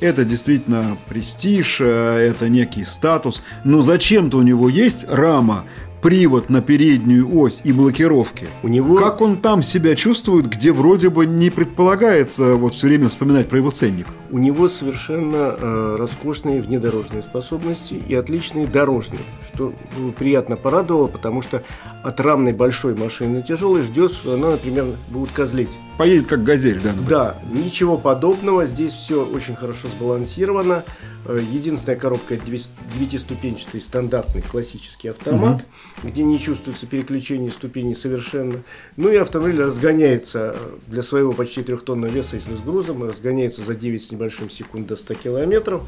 это 0.00 0.24
действительно 0.24 0.98
престиж, 1.08 1.78
э, 1.80 1.84
это 1.84 2.48
некий 2.48 2.84
статус. 2.84 3.42
Но 3.64 3.82
зачем-то 3.82 4.38
у 4.38 4.42
него 4.42 4.68
есть 4.68 5.06
рама, 5.08 5.64
привод 6.02 6.50
на 6.50 6.62
переднюю 6.62 7.36
ось 7.38 7.60
и 7.64 7.72
блокировки. 7.72 8.46
У 8.62 8.68
него 8.68 8.96
Как 8.96 9.20
он 9.20 9.38
там 9.38 9.62
себя 9.62 9.94
чувствует, 9.94 10.48
где 10.48 10.72
вроде 10.72 11.10
бы 11.10 11.26
не 11.26 11.50
предполагается 11.50 12.54
вот 12.54 12.74
все 12.74 12.88
время 12.88 13.08
вспоминать 13.08 13.48
про 13.48 13.58
его 13.58 13.70
ценник? 13.70 14.06
У 14.30 14.38
него 14.38 14.68
совершенно 14.68 15.56
э, 15.58 15.96
роскошные 15.98 16.60
внедорожные 16.60 17.22
способности 17.22 17.94
и 17.94 18.14
отличные 18.14 18.66
дорожные, 18.66 19.20
что 19.52 19.72
ну, 19.98 20.12
приятно 20.12 20.56
порадовало, 20.56 21.06
потому 21.06 21.42
что 21.42 21.62
от 22.02 22.20
рамной 22.20 22.52
большой 22.52 22.94
машины 22.94 23.42
тяжелой 23.42 23.82
ждешь, 23.82 24.12
что 24.12 24.34
она, 24.34 24.52
например, 24.52 24.86
будет 25.08 25.30
козлить. 25.32 25.70
Поедет 25.98 26.26
как 26.26 26.44
газель, 26.44 26.78
да? 26.80 26.90
например? 26.90 27.08
Да, 27.08 27.38
ничего 27.50 27.96
подобного. 27.96 28.66
Здесь 28.66 28.92
все 28.92 29.24
очень 29.24 29.56
хорошо 29.56 29.88
сбалансировано. 29.88 30.84
Э, 31.24 31.40
Единственная 31.50 31.98
коробка 31.98 32.34
это 32.34 32.44
девяти- 32.44 32.68
девятиступенчатый 32.94 33.80
стандартный 33.80 34.42
классический 34.42 35.08
автомат, 35.08 35.64
где 36.04 36.22
не 36.22 36.38
чувствуется 36.38 36.86
переключение 36.86 37.50
ступеней 37.50 37.94
совершенно. 37.94 38.62
Ну 38.98 39.08
и 39.10 39.16
автомобиль 39.16 39.62
разгоняется 39.62 40.54
э, 40.54 40.68
для 40.88 41.02
своего 41.02 41.32
почти 41.32 41.62
трехтонного 41.62 42.10
веса, 42.10 42.36
если 42.36 42.54
с 42.54 42.60
грузом, 42.60 43.02
разгоняется 43.02 43.62
за 43.62 43.74
9 43.74 44.02
с 44.04 44.10
небольшим 44.12 44.50
секунд 44.50 44.86
до 44.88 44.96
100 44.96 45.14
километров. 45.14 45.82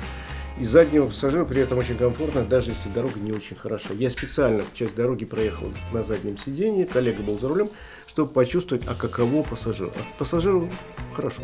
И 0.58 0.64
заднего 0.64 1.04
пассажира 1.06 1.44
при 1.44 1.60
этом 1.60 1.78
очень 1.78 1.94
комфортно, 1.96 2.42
даже 2.42 2.70
если 2.70 2.88
дорога 2.88 3.20
не 3.20 3.30
очень 3.30 3.54
хороша. 3.54 3.90
Я 3.94 4.10
специально 4.10 4.64
часть 4.74 4.96
дороги 4.96 5.24
проехал 5.24 5.68
на 5.92 6.02
заднем 6.02 6.36
сидении, 6.36 6.82
коллега 6.82 7.22
был 7.22 7.38
за 7.38 7.46
рулем, 7.46 7.70
чтобы 8.18 8.32
почувствовать, 8.32 8.82
а 8.88 8.96
каково 8.96 9.44
пассажиру. 9.44 9.92
А 9.94 10.18
пассажиру 10.18 10.68
хорошо. 11.14 11.42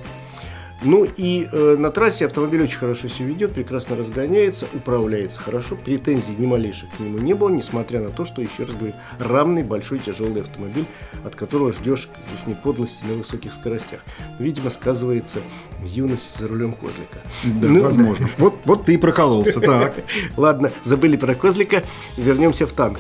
Ну 0.82 1.06
и 1.16 1.46
э, 1.50 1.76
на 1.78 1.92
трассе 1.92 2.26
автомобиль 2.26 2.64
очень 2.64 2.78
хорошо 2.78 3.06
себя 3.06 3.26
ведет, 3.26 3.52
прекрасно 3.52 3.94
разгоняется, 3.94 4.66
управляется 4.74 5.40
хорошо, 5.40 5.76
претензий 5.76 6.34
ни 6.36 6.46
малейших 6.46 6.90
к 6.90 6.98
нему 6.98 7.18
не 7.18 7.32
было, 7.32 7.48
несмотря 7.48 8.00
на 8.00 8.10
то, 8.10 8.24
что, 8.24 8.42
еще 8.42 8.64
раз 8.64 8.74
говорю, 8.74 8.94
равный 9.20 9.62
большой 9.62 10.00
тяжелый 10.00 10.42
автомобиль, 10.42 10.84
от 11.24 11.36
которого 11.36 11.72
ждешь 11.72 12.08
их 12.48 12.60
подлости 12.60 13.04
на 13.04 13.14
высоких 13.14 13.52
скоростях. 13.52 14.00
Видимо, 14.40 14.68
сказывается 14.68 15.38
юность 15.84 16.36
за 16.36 16.48
рулем 16.48 16.72
козлика. 16.72 17.20
Да, 17.44 17.68
Ну, 17.68 17.82
возможно. 17.82 18.28
Вот, 18.38 18.56
вот 18.64 18.84
ты 18.84 18.94
и 18.94 18.96
прокололся, 18.96 19.60
так. 19.60 19.94
Ладно, 20.36 20.72
забыли 20.82 21.16
про 21.16 21.36
козлика, 21.36 21.84
вернемся 22.16 22.66
в 22.66 22.72
танк. 22.72 22.98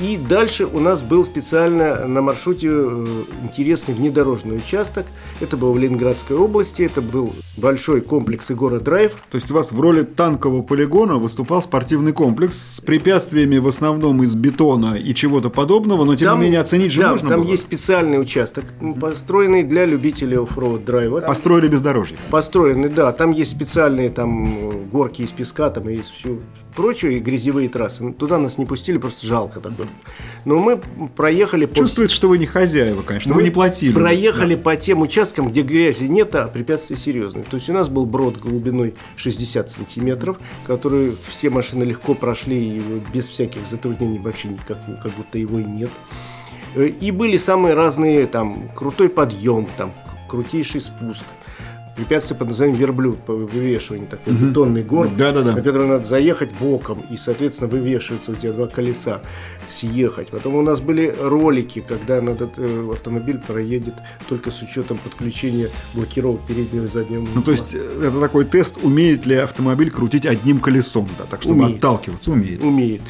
И 0.00 0.16
дальше 0.16 0.64
у 0.64 0.80
нас 0.80 1.02
был 1.02 1.26
специально 1.26 2.06
на 2.06 2.22
маршруте 2.22 2.68
э, 2.70 3.06
интересный 3.42 3.92
внедорожный 3.92 4.56
участок. 4.56 5.04
Это 5.40 5.58
был 5.58 5.74
в 5.74 5.78
Ленинградской 5.78 6.36
области, 6.36 6.80
это 6.80 7.02
был 7.02 7.34
большой 7.58 8.00
комплекс 8.00 8.50
Игора 8.50 8.80
Драйв. 8.80 9.16
То 9.30 9.36
есть 9.36 9.50
у 9.50 9.54
вас 9.54 9.72
в 9.72 9.78
роли 9.80 10.02
танкового 10.02 10.62
полигона 10.62 11.16
выступал 11.16 11.60
спортивный 11.60 12.14
комплекс 12.14 12.76
с 12.76 12.80
препятствиями 12.80 13.58
в 13.58 13.68
основном 13.68 14.22
из 14.22 14.34
бетона 14.36 14.94
и 14.94 15.14
чего-то 15.14 15.50
подобного, 15.50 16.04
но 16.04 16.16
тем 16.16 16.38
не 16.38 16.44
менее 16.44 16.60
оценить 16.60 16.92
же 16.92 17.02
да, 17.02 17.10
можно 17.10 17.28
там 17.28 17.42
было. 17.42 17.50
есть 17.50 17.64
специальный 17.64 18.18
участок, 18.18 18.64
построенный 18.98 19.64
для 19.64 19.84
любителей 19.84 20.38
оффроуд 20.38 20.82
драйва. 20.82 21.20
Построили 21.20 21.68
бездорожье. 21.68 22.16
Построены, 22.30 22.88
да, 22.88 23.12
там 23.12 23.32
есть 23.32 23.50
специальные 23.50 24.08
там 24.08 24.70
э, 24.70 24.72
горки 24.90 25.20
из 25.20 25.30
песка, 25.30 25.68
там 25.68 25.88
есть 25.88 26.10
все 26.10 26.38
прочее, 26.74 27.16
и 27.16 27.20
грязевые 27.20 27.68
трассы. 27.68 28.04
Ну, 28.04 28.12
Туда 28.12 28.38
нас 28.38 28.58
не 28.58 28.66
пустили, 28.66 28.98
просто 28.98 29.26
жалко 29.26 29.60
такое. 29.60 29.86
Но 30.44 30.58
мы 30.58 30.78
проехали 31.16 31.66
по 31.66 31.76
Чувствуется, 31.76 32.16
что 32.16 32.28
вы 32.28 32.38
не 32.38 32.46
хозяева, 32.46 33.02
конечно, 33.02 33.32
Мы 33.32 33.40
вы 33.40 33.42
не 33.44 33.50
платили. 33.50 33.92
Проехали 33.92 34.54
по 34.54 34.76
тем 34.76 35.02
участкам, 35.02 35.48
где 35.50 35.62
грязи 35.62 36.04
нет, 36.04 36.34
а 36.34 36.48
препятствия 36.48 36.96
серьезные. 36.96 37.44
То 37.44 37.56
есть 37.56 37.68
у 37.68 37.72
нас 37.72 37.88
был 37.88 38.06
брод 38.06 38.38
глубиной 38.38 38.94
60 39.16 39.70
сантиметров, 39.70 40.38
который 40.66 41.16
все 41.28 41.50
машины 41.50 41.84
легко 41.84 42.14
прошли 42.14 42.78
и 42.78 42.82
без 43.12 43.28
всяких 43.28 43.66
затруднений 43.68 44.18
вообще 44.18 44.48
никак, 44.48 44.78
как 45.02 45.12
будто 45.12 45.38
его 45.38 45.58
и 45.58 45.64
нет. 45.64 45.90
Э, 46.74 46.86
И 46.86 47.10
были 47.10 47.36
самые 47.36 47.74
разные, 47.74 48.26
там, 48.26 48.68
крутой 48.74 49.08
подъем, 49.08 49.66
там, 49.76 49.92
крутейший 50.28 50.80
спуск. 50.80 51.24
Препятствие 52.00 52.38
под 52.38 52.48
названием 52.48 52.78
верблюд 52.78 53.18
по 53.18 53.34
вывешиванию, 53.34 54.08
такой 54.08 54.32
бетонный 54.32 54.82
горб, 54.82 55.10
Да-да-да. 55.18 55.52
на 55.52 55.60
который 55.60 55.86
надо 55.86 56.04
заехать 56.04 56.50
боком, 56.58 57.04
и, 57.10 57.18
соответственно, 57.18 57.68
вывешиваются 57.70 58.30
у 58.30 58.34
тебя 58.34 58.52
два 58.52 58.68
колеса, 58.68 59.20
съехать. 59.68 60.28
Потом 60.28 60.54
у 60.54 60.62
нас 60.62 60.80
были 60.80 61.14
ролики, 61.20 61.84
когда 61.86 62.22
надо, 62.22 62.50
э, 62.56 62.90
автомобиль 62.90 63.38
проедет 63.38 63.94
только 64.30 64.50
с 64.50 64.62
учетом 64.62 64.96
подключения 64.96 65.68
блокировок 65.92 66.40
переднего 66.46 66.86
и 66.86 66.88
заднего 66.88 67.26
Ну, 67.34 67.42
то 67.42 67.50
есть, 67.50 67.74
э, 67.74 68.04
это 68.06 68.18
такой 68.18 68.46
тест, 68.46 68.78
умеет 68.82 69.26
ли 69.26 69.36
автомобиль 69.36 69.90
крутить 69.90 70.24
одним 70.24 70.58
колесом, 70.58 71.06
да, 71.18 71.24
так 71.28 71.42
чтобы 71.42 71.64
Умеет. 71.64 71.76
отталкиваться, 71.76 72.30
умеет. 72.30 72.62
умеет. 72.62 73.02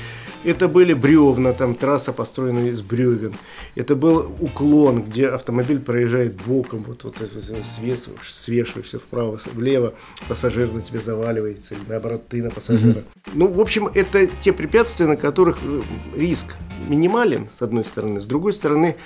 Это 0.43 0.69
были 0.69 0.95
бревна, 0.95 1.53
там 1.53 1.75
трасса 1.75 2.13
построена 2.13 2.69
из 2.69 2.81
бревен. 2.83 3.35
Это 3.75 3.95
был 3.95 4.33
уклон, 4.41 5.03
где 5.03 5.29
автомобиль 5.29 5.81
проезжает 5.81 6.37
боком, 6.47 6.83
вот, 6.87 7.05
вот 7.05 7.17
свес, 7.19 8.09
свешиваешься 8.23 8.99
вправо, 8.99 9.39
влево, 9.53 9.93
пассажир 10.29 10.73
на 10.73 10.81
тебя 10.81 11.01
заваливается, 11.01 11.75
или 11.75 11.83
наоборот, 11.89 12.27
ты 12.29 12.43
на 12.43 12.51
пассажира. 12.51 13.01
Mm-hmm. 13.01 13.33
Ну, 13.35 13.47
в 13.49 13.61
общем, 13.61 13.89
это 13.93 14.27
те 14.41 14.53
препятствия, 14.53 15.07
на 15.07 15.17
которых 15.17 15.59
э, 15.63 15.83
риск 16.17 16.57
минимален, 16.89 17.49
с 17.53 17.63
одной 17.63 17.85
стороны. 17.85 18.21
С 18.21 18.25
другой 18.25 18.53
стороны, 18.53 18.97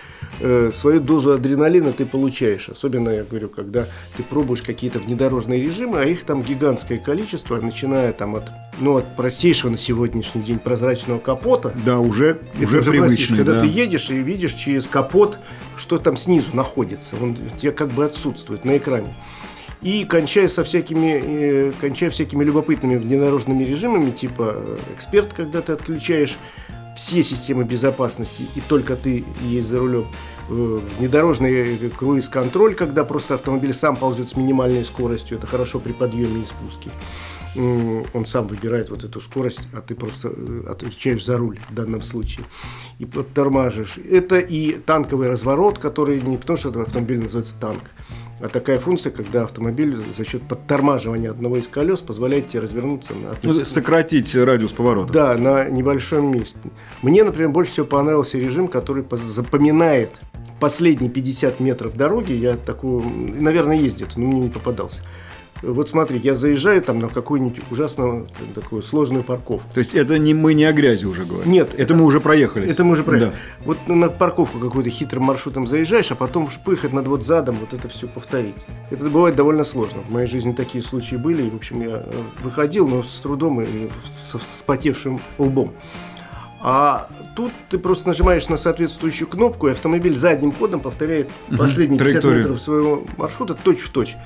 э, 0.41 0.73
свою 0.75 1.01
дозу 1.01 1.33
адреналина 1.33 1.93
ты 1.93 2.07
получаешь. 2.07 2.69
Особенно, 2.69 3.11
я 3.11 3.25
говорю, 3.25 3.49
когда 3.49 3.87
ты 4.17 4.23
пробуешь 4.23 4.63
какие-то 4.63 4.99
внедорожные 4.99 5.63
режимы, 5.63 6.01
а 6.01 6.05
их 6.05 6.25
там 6.25 6.43
гигантское 6.43 6.99
количество, 6.99 7.61
начиная 7.61 8.13
там 8.13 8.37
от, 8.37 8.51
ну, 8.79 8.97
от 8.97 9.17
простейшего 9.17 9.71
на 9.71 9.79
сегодняшний 9.79 10.43
день 10.43 10.59
прозрачного 10.59 11.19
капота. 11.19 11.73
Да, 11.85 12.01
уже, 12.01 12.39
это 12.61 12.79
уже 12.79 12.91
привычно. 12.91 13.37
Когда 13.37 13.55
да. 13.55 13.61
ты 13.61 13.67
едешь 13.67 14.11
и 14.11 14.19
видишь 14.19 14.55
через 14.55 14.87
капот, 14.87 15.39
что 15.77 15.99
там 15.99 16.17
снизу 16.17 16.55
находится. 16.55 17.17
Он 17.21 17.31
у 17.33 17.59
тебя 17.59 17.73
как 17.73 17.89
бы 17.89 18.05
отсутствует 18.05 18.65
на 18.65 18.77
экране. 18.77 19.15
И 19.85 20.07
кончая 20.07 20.49
со 20.49 20.65
всякими, 20.65 21.23
э, 21.23 21.73
кончая 21.79 22.09
всякими 22.09 22.43
любопытными 22.43 22.97
внедорожными 22.97 23.65
режимами, 23.65 24.13
типа 24.13 24.55
э, 24.57 24.77
эксперт, 24.97 25.35
когда 25.35 25.61
ты 25.61 25.73
отключаешь 25.73 26.39
все 26.97 27.23
системы 27.23 27.65
безопасности, 27.65 28.43
и 28.55 28.61
только 28.61 28.97
ты 28.97 29.25
есть 29.43 29.69
за 29.69 29.79
рулем. 29.79 30.07
Э, 30.49 30.81
внедорожный 30.99 31.91
круиз-контроль, 31.91 32.75
когда 32.75 33.05
просто 33.05 33.35
автомобиль 33.35 33.73
сам 33.73 33.97
ползет 33.97 34.29
с 34.31 34.37
минимальной 34.37 34.85
скоростью, 34.85 35.39
это 35.39 35.47
хорошо 35.47 35.81
при 35.81 35.93
подъеме 35.93 36.43
и 36.43 36.45
спуске. 36.45 36.91
Он 37.57 38.27
сам 38.27 38.49
выбирает 38.49 38.91
вот 38.91 39.05
эту 39.05 39.21
скорость, 39.21 39.69
а 39.73 39.81
ты 39.81 39.95
просто 39.95 40.29
э, 40.35 40.65
отвечаешь 40.69 41.25
за 41.25 41.39
руль 41.39 41.59
в 41.69 41.75
данном 41.75 42.03
случае. 42.03 42.45
И 42.99 43.07
подтормаживаешь. 43.07 43.97
Это 43.97 44.39
и 44.39 44.73
танковый 44.73 45.29
разворот, 45.29 45.79
который 45.79 46.21
не 46.21 46.37
потому, 46.37 46.57
что 46.57 46.69
автомобиль 46.81 47.21
называется 47.21 47.55
танк, 47.61 47.83
а 48.45 48.49
такая 48.49 48.79
функция, 48.79 49.11
когда 49.11 49.45
автомобиль 49.45 49.97
за 49.97 50.23
счет 50.23 50.43
подтормаживания 50.43 51.31
одного 51.31 51.57
из 51.57 51.67
колес 51.67 52.01
позволяет 52.01 52.49
тебе 52.49 52.61
развернуться 52.61 53.15
на 53.15 53.31
ну, 53.43 53.65
сократить 53.65 54.35
радиус 54.35 54.73
поворота. 54.73 55.15
Да, 55.15 55.35
на 55.39 55.71
небольшом 55.71 56.31
месте. 56.31 56.59
Мне, 57.01 57.25
например, 57.25 57.49
больше 57.49 57.73
всего 57.73 57.87
понравился 57.87 58.37
режим, 58.37 58.69
который 58.69 59.03
запоминает 59.13 60.11
последние 60.61 61.11
50 61.11 61.59
метров 61.61 61.97
дороги. 61.97 62.33
Я 62.33 62.57
такую, 62.57 63.03
наверное, 63.41 63.77
ездит, 63.77 64.17
но 64.17 64.27
мне 64.27 64.41
не 64.43 64.51
попадался 64.51 65.01
вот 65.63 65.89
смотри, 65.89 66.19
я 66.19 66.35
заезжаю 66.35 66.83
там 66.83 66.99
на 66.99 67.09
какую-нибудь 67.09 67.63
ужасную 67.71 68.29
такую 68.55 68.83
сложную 68.83 69.25
парковку. 69.25 69.69
То 69.73 69.79
есть 69.79 69.95
это 69.95 70.19
не 70.19 70.35
мы 70.35 70.55
не 70.55 70.65
о 70.65 70.73
грязи 70.73 71.07
уже 71.07 71.25
говорим? 71.25 71.51
Нет. 71.51 71.71
Это, 71.73 71.83
это 71.83 71.95
мы 71.95 72.05
уже 72.05 72.21
проехали. 72.21 72.69
Это 72.69 72.85
мы 72.85 72.93
уже 72.93 73.03
проехали. 73.03 73.31
Да. 73.31 73.37
Вот 73.65 73.79
на 73.89 74.09
парковку 74.09 74.59
какой-то 74.59 74.91
хитрым 74.91 75.25
маршрутом 75.25 75.67
заезжаешь, 75.67 76.11
а 76.11 76.15
потом 76.15 76.49
поехать 76.65 76.93
над 76.93 77.07
вот 77.09 77.23
задом, 77.23 77.57
вот 77.61 77.73
это 77.73 77.89
все 77.89 78.07
повторить. 78.07 78.55
Это 78.91 79.09
бывает 79.09 79.37
довольно 79.37 79.65
сложно. 79.65 80.03
В 80.03 80.11
моей 80.11 80.27
жизни 80.27 80.53
такие 80.53 80.83
случаи 80.83 81.17
были. 81.17 81.43
И, 81.43 81.51
в 81.51 81.57
общем, 81.57 81.81
я 81.81 82.03
э, 82.05 82.13
выходил, 82.43 82.89
но 82.89 83.03
с 83.03 83.21
трудом 83.21 83.61
и 83.61 83.89
с 84.31 84.39
вспотевшим 84.57 85.21
лбом. 85.39 85.73
А 86.67 87.09
тут 87.37 87.53
ты 87.69 87.79
просто 87.79 88.09
нажимаешь 88.09 88.49
на 88.49 88.57
соответствующую 88.57 89.29
кнопку, 89.29 89.69
и 89.69 89.73
автомобиль 89.73 90.17
задним 90.17 90.51
ходом 90.51 90.81
повторяет 90.81 91.31
последние 91.59 91.99
50 91.99 92.25
метров 92.25 92.61
своего 92.61 93.05
маршрута 93.19 93.55
точь-в-точь. 93.55 94.15
-точь. 94.15 94.19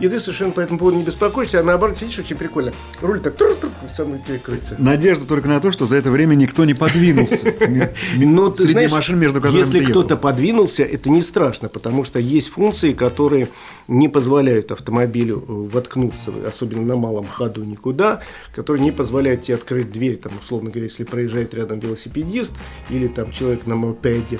И 0.00 0.08
ты 0.08 0.20
совершенно 0.20 0.52
по 0.52 0.60
этому 0.60 0.78
поводу 0.78 0.98
не 0.98 1.04
беспокоишься, 1.04 1.60
а 1.60 1.62
наоборот 1.62 1.96
сидишь 1.96 2.18
очень 2.18 2.36
прикольно. 2.36 2.72
Руль 3.00 3.20
так 3.20 3.36
тур 3.36 3.50
-тур, 3.52 3.70
сам 3.94 4.22
тебе 4.22 4.38
крутится. 4.38 4.76
Надежда 4.78 5.26
только 5.26 5.48
на 5.48 5.60
то, 5.60 5.72
что 5.72 5.86
за 5.86 5.96
это 5.96 6.10
время 6.10 6.34
никто 6.34 6.64
не 6.64 6.74
подвинулся. 6.74 7.54
Но 8.16 8.54
среди 8.54 8.88
машин, 8.88 9.18
между 9.18 9.40
которыми 9.40 9.58
Если 9.58 9.84
кто-то 9.84 10.16
подвинулся, 10.16 10.82
это 10.82 11.08
не 11.10 11.22
страшно, 11.22 11.68
потому 11.68 12.04
что 12.04 12.18
есть 12.18 12.48
функции, 12.50 12.92
которые 12.92 13.48
не 13.88 14.08
позволяют 14.08 14.72
автомобилю 14.72 15.36
э, 15.36 15.42
воткнуться, 15.48 16.32
особенно 16.46 16.82
на 16.82 16.96
малом 16.96 17.26
ходу 17.26 17.64
никуда, 17.64 18.20
которые 18.54 18.82
не 18.82 18.92
позволяют 18.92 19.42
тебе 19.42 19.54
открыть 19.54 19.92
дверь, 19.92 20.16
там, 20.16 20.32
условно 20.40 20.70
говоря, 20.70 20.84
если 20.84 21.04
проезжает 21.04 21.54
рядом 21.54 21.78
велосипедист 21.78 22.54
или 22.90 23.06
там 23.06 23.30
человек 23.30 23.66
на 23.66 23.76
мопеде. 23.76 24.38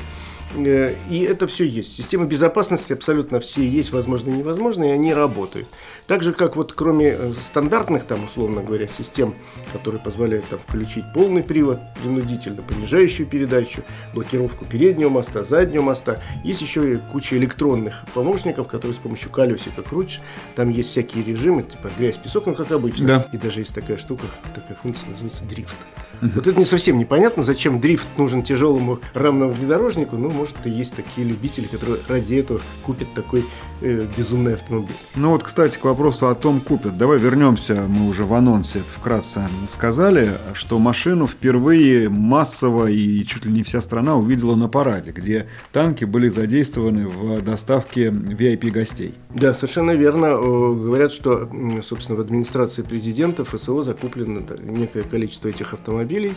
Э, 0.56 0.94
и 1.10 1.20
это 1.20 1.46
все 1.46 1.64
есть. 1.64 1.96
Системы 1.96 2.26
безопасности 2.26 2.92
абсолютно 2.92 3.40
все 3.40 3.62
есть, 3.64 3.92
возможно 3.92 4.30
и 4.30 4.34
невозможно, 4.34 4.84
и 4.84 4.90
они 4.90 5.12
работают. 5.12 5.66
Так 6.06 6.22
же, 6.22 6.32
как 6.32 6.54
вот 6.54 6.72
кроме 6.72 7.08
э, 7.08 7.32
стандартных, 7.32 8.04
там, 8.04 8.24
условно 8.24 8.62
говоря, 8.62 8.86
систем, 8.86 9.34
которые 9.72 10.00
позволяют 10.00 10.46
там, 10.46 10.60
включить 10.60 11.04
полный 11.12 11.42
привод, 11.42 11.80
принудительно 12.00 12.62
понижающую 12.62 13.26
передачу, 13.26 13.82
блокировку 14.14 14.64
переднего 14.64 15.08
моста, 15.08 15.42
заднего 15.42 15.82
моста, 15.82 16.22
есть 16.44 16.62
еще 16.62 16.94
и 16.94 16.96
куча 16.96 17.36
электронных 17.36 18.04
помощников, 18.14 18.68
которые 18.68 18.94
с 18.94 18.98
помощью 18.98 19.30
колесика 19.30 19.82
крутишь. 19.82 20.20
Там 20.54 20.70
есть 20.70 20.90
всякие 20.90 21.24
режимы, 21.24 21.62
типа 21.62 21.90
грязь, 21.98 22.18
песок, 22.18 22.46
ну 22.46 22.54
как 22.54 22.70
обычно. 22.70 23.06
Да. 23.06 23.26
И 23.32 23.36
даже 23.36 23.60
есть 23.60 23.74
такая 23.74 23.96
штука, 23.96 24.26
такая 24.54 24.78
функция, 24.80 25.10
называется 25.10 25.44
дрифт. 25.44 25.76
Угу. 26.22 26.30
Вот 26.36 26.46
это 26.46 26.58
не 26.58 26.64
совсем 26.64 26.98
непонятно, 26.98 27.42
зачем 27.42 27.80
дрифт 27.80 28.08
нужен 28.16 28.42
тяжелому 28.42 29.00
рамному 29.12 29.52
внедорожнику. 29.52 30.16
Ну, 30.16 30.30
может, 30.30 30.56
и 30.64 30.70
есть 30.70 30.94
такие 30.94 31.26
любители, 31.26 31.66
которые 31.66 31.98
ради 32.08 32.36
этого 32.36 32.60
купят 32.84 33.12
такой 33.12 33.44
э, 33.80 34.06
безумный 34.16 34.54
автомобиль. 34.54 34.94
Ну 35.14 35.30
вот, 35.30 35.42
кстати, 35.42 35.76
к 35.76 35.84
вопросу 35.84 35.95
о 36.30 36.34
том, 36.34 36.60
купят. 36.60 36.98
Давай 36.98 37.18
вернемся, 37.18 37.86
мы 37.88 38.08
уже 38.08 38.24
в 38.24 38.34
анонсе 38.34 38.80
это 38.80 38.88
вкратце 38.88 39.48
сказали, 39.68 40.38
что 40.52 40.78
машину 40.78 41.26
впервые 41.26 42.08
массово 42.08 42.90
и 42.90 43.24
чуть 43.24 43.46
ли 43.46 43.52
не 43.52 43.62
вся 43.62 43.80
страна 43.80 44.16
увидела 44.16 44.56
на 44.56 44.68
параде, 44.68 45.12
где 45.12 45.46
танки 45.72 46.04
были 46.04 46.28
задействованы 46.28 47.08
в 47.08 47.42
доставке 47.42 48.08
VIP-гостей. 48.08 49.14
Да, 49.34 49.54
совершенно 49.54 49.92
верно. 49.92 50.36
Говорят, 50.36 51.12
что, 51.12 51.48
собственно, 51.82 52.18
в 52.18 52.20
администрации 52.20 52.82
президента 52.82 53.44
ФСО 53.44 53.82
закуплено 53.82 54.42
некое 54.62 55.02
количество 55.02 55.48
этих 55.48 55.72
автомобилей, 55.72 56.34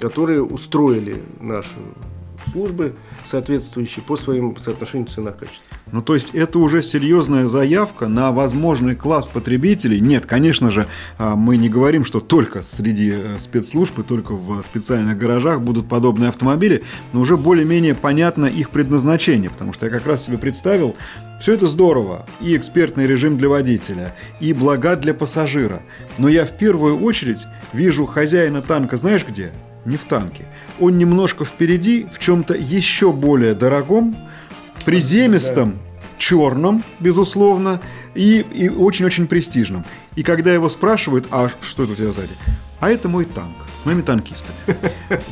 которые 0.00 0.42
устроили 0.42 1.22
нашу 1.40 1.76
службы 2.50 2.94
соответствующие 3.24 4.04
по 4.04 4.16
своим 4.16 4.56
соотношению 4.56 5.08
цена-качество. 5.08 5.64
Ну, 5.90 6.02
то 6.02 6.14
есть 6.14 6.34
это 6.34 6.58
уже 6.58 6.82
серьезная 6.82 7.46
заявка 7.46 8.08
на 8.08 8.32
возможный 8.32 8.94
класс 8.94 9.28
потребителей. 9.28 10.00
Нет, 10.00 10.26
конечно 10.26 10.70
же, 10.70 10.86
а, 11.18 11.36
мы 11.36 11.56
не 11.56 11.68
говорим, 11.68 12.04
что 12.04 12.20
только 12.20 12.62
среди 12.62 13.12
э, 13.14 13.36
спецслужб 13.38 13.98
и 13.98 14.02
только 14.02 14.32
в 14.32 14.62
специальных 14.62 15.18
гаражах 15.18 15.60
будут 15.60 15.88
подобные 15.88 16.28
автомобили, 16.28 16.82
но 17.12 17.20
уже 17.20 17.36
более-менее 17.36 17.94
понятно 17.94 18.46
их 18.46 18.70
предназначение, 18.70 19.50
потому 19.50 19.72
что 19.72 19.86
я 19.86 19.92
как 19.92 20.06
раз 20.06 20.24
себе 20.24 20.38
представил, 20.38 20.96
все 21.40 21.54
это 21.54 21.66
здорово, 21.66 22.26
и 22.40 22.56
экспертный 22.56 23.06
режим 23.06 23.36
для 23.36 23.48
водителя, 23.48 24.14
и 24.40 24.52
блага 24.52 24.96
для 24.96 25.12
пассажира, 25.12 25.82
но 26.16 26.28
я 26.28 26.46
в 26.46 26.56
первую 26.56 27.00
очередь 27.02 27.46
вижу 27.72 28.06
хозяина 28.06 28.62
танка 28.62 28.96
знаешь 28.96 29.26
где? 29.28 29.52
Не 29.84 29.96
в 29.96 30.04
танке. 30.04 30.46
Он 30.80 30.98
немножко 30.98 31.44
впереди, 31.44 32.06
в 32.12 32.18
чем-то 32.18 32.54
еще 32.54 33.12
более 33.12 33.54
дорогом, 33.54 34.16
приземистом, 34.84 35.78
черном, 36.18 36.82
безусловно, 37.00 37.80
и, 38.14 38.44
и 38.52 38.68
очень-очень 38.68 39.26
престижном. 39.26 39.84
И 40.14 40.22
когда 40.22 40.52
его 40.52 40.68
спрашивают, 40.68 41.26
а 41.30 41.50
что 41.60 41.84
это 41.84 41.92
у 41.92 41.96
тебя 41.96 42.12
сзади? 42.12 42.32
А 42.80 42.90
это 42.90 43.08
мой 43.08 43.24
танк 43.24 43.56
с 43.82 43.86
моими 43.86 44.02
танкистами. 44.02 44.56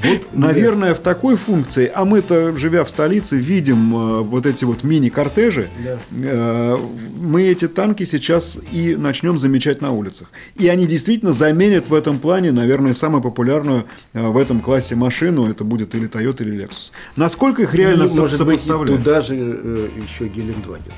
Вот, 0.03 0.29
наверное, 0.33 0.95
в 0.95 0.99
такой 0.99 1.37
функции, 1.37 1.91
а 1.93 2.05
мы-то, 2.05 2.57
живя 2.57 2.85
в 2.85 2.91
столице, 2.91 3.37
видим 3.37 3.95
э, 3.95 4.21
вот 4.23 4.45
эти 4.45 4.65
вот 4.65 4.83
мини-кортежи, 4.83 5.69
э, 6.11 6.77
мы 7.21 7.43
эти 7.45 7.69
танки 7.69 8.05
сейчас 8.05 8.59
и 8.73 8.97
начнем 8.97 9.39
замечать 9.39 9.81
на 9.81 9.93
улицах. 9.93 10.31
И 10.57 10.67
они 10.67 10.87
действительно 10.87 11.33
заменят 11.33 11.89
в 11.89 11.95
этом 11.95 12.19
плане, 12.19 12.51
наверное, 12.51 12.95
самую 12.95 13.23
популярную 13.23 13.87
э, 14.15 14.27
в 14.27 14.37
этом 14.37 14.61
классе 14.61 14.97
машину, 14.97 15.49
это 15.49 15.63
будет 15.63 15.95
или 15.95 16.09
Toyota, 16.09 16.43
или 16.43 16.65
Lexus. 16.65 16.91
Насколько 17.15 17.63
их 17.63 17.75
реально 17.75 18.05
и, 18.05 18.19
может 18.19 18.45
быть, 18.45 18.65
туда 18.65 19.21
же 19.21 19.35
еще 19.35 20.27
Гелендваген. 20.27 20.93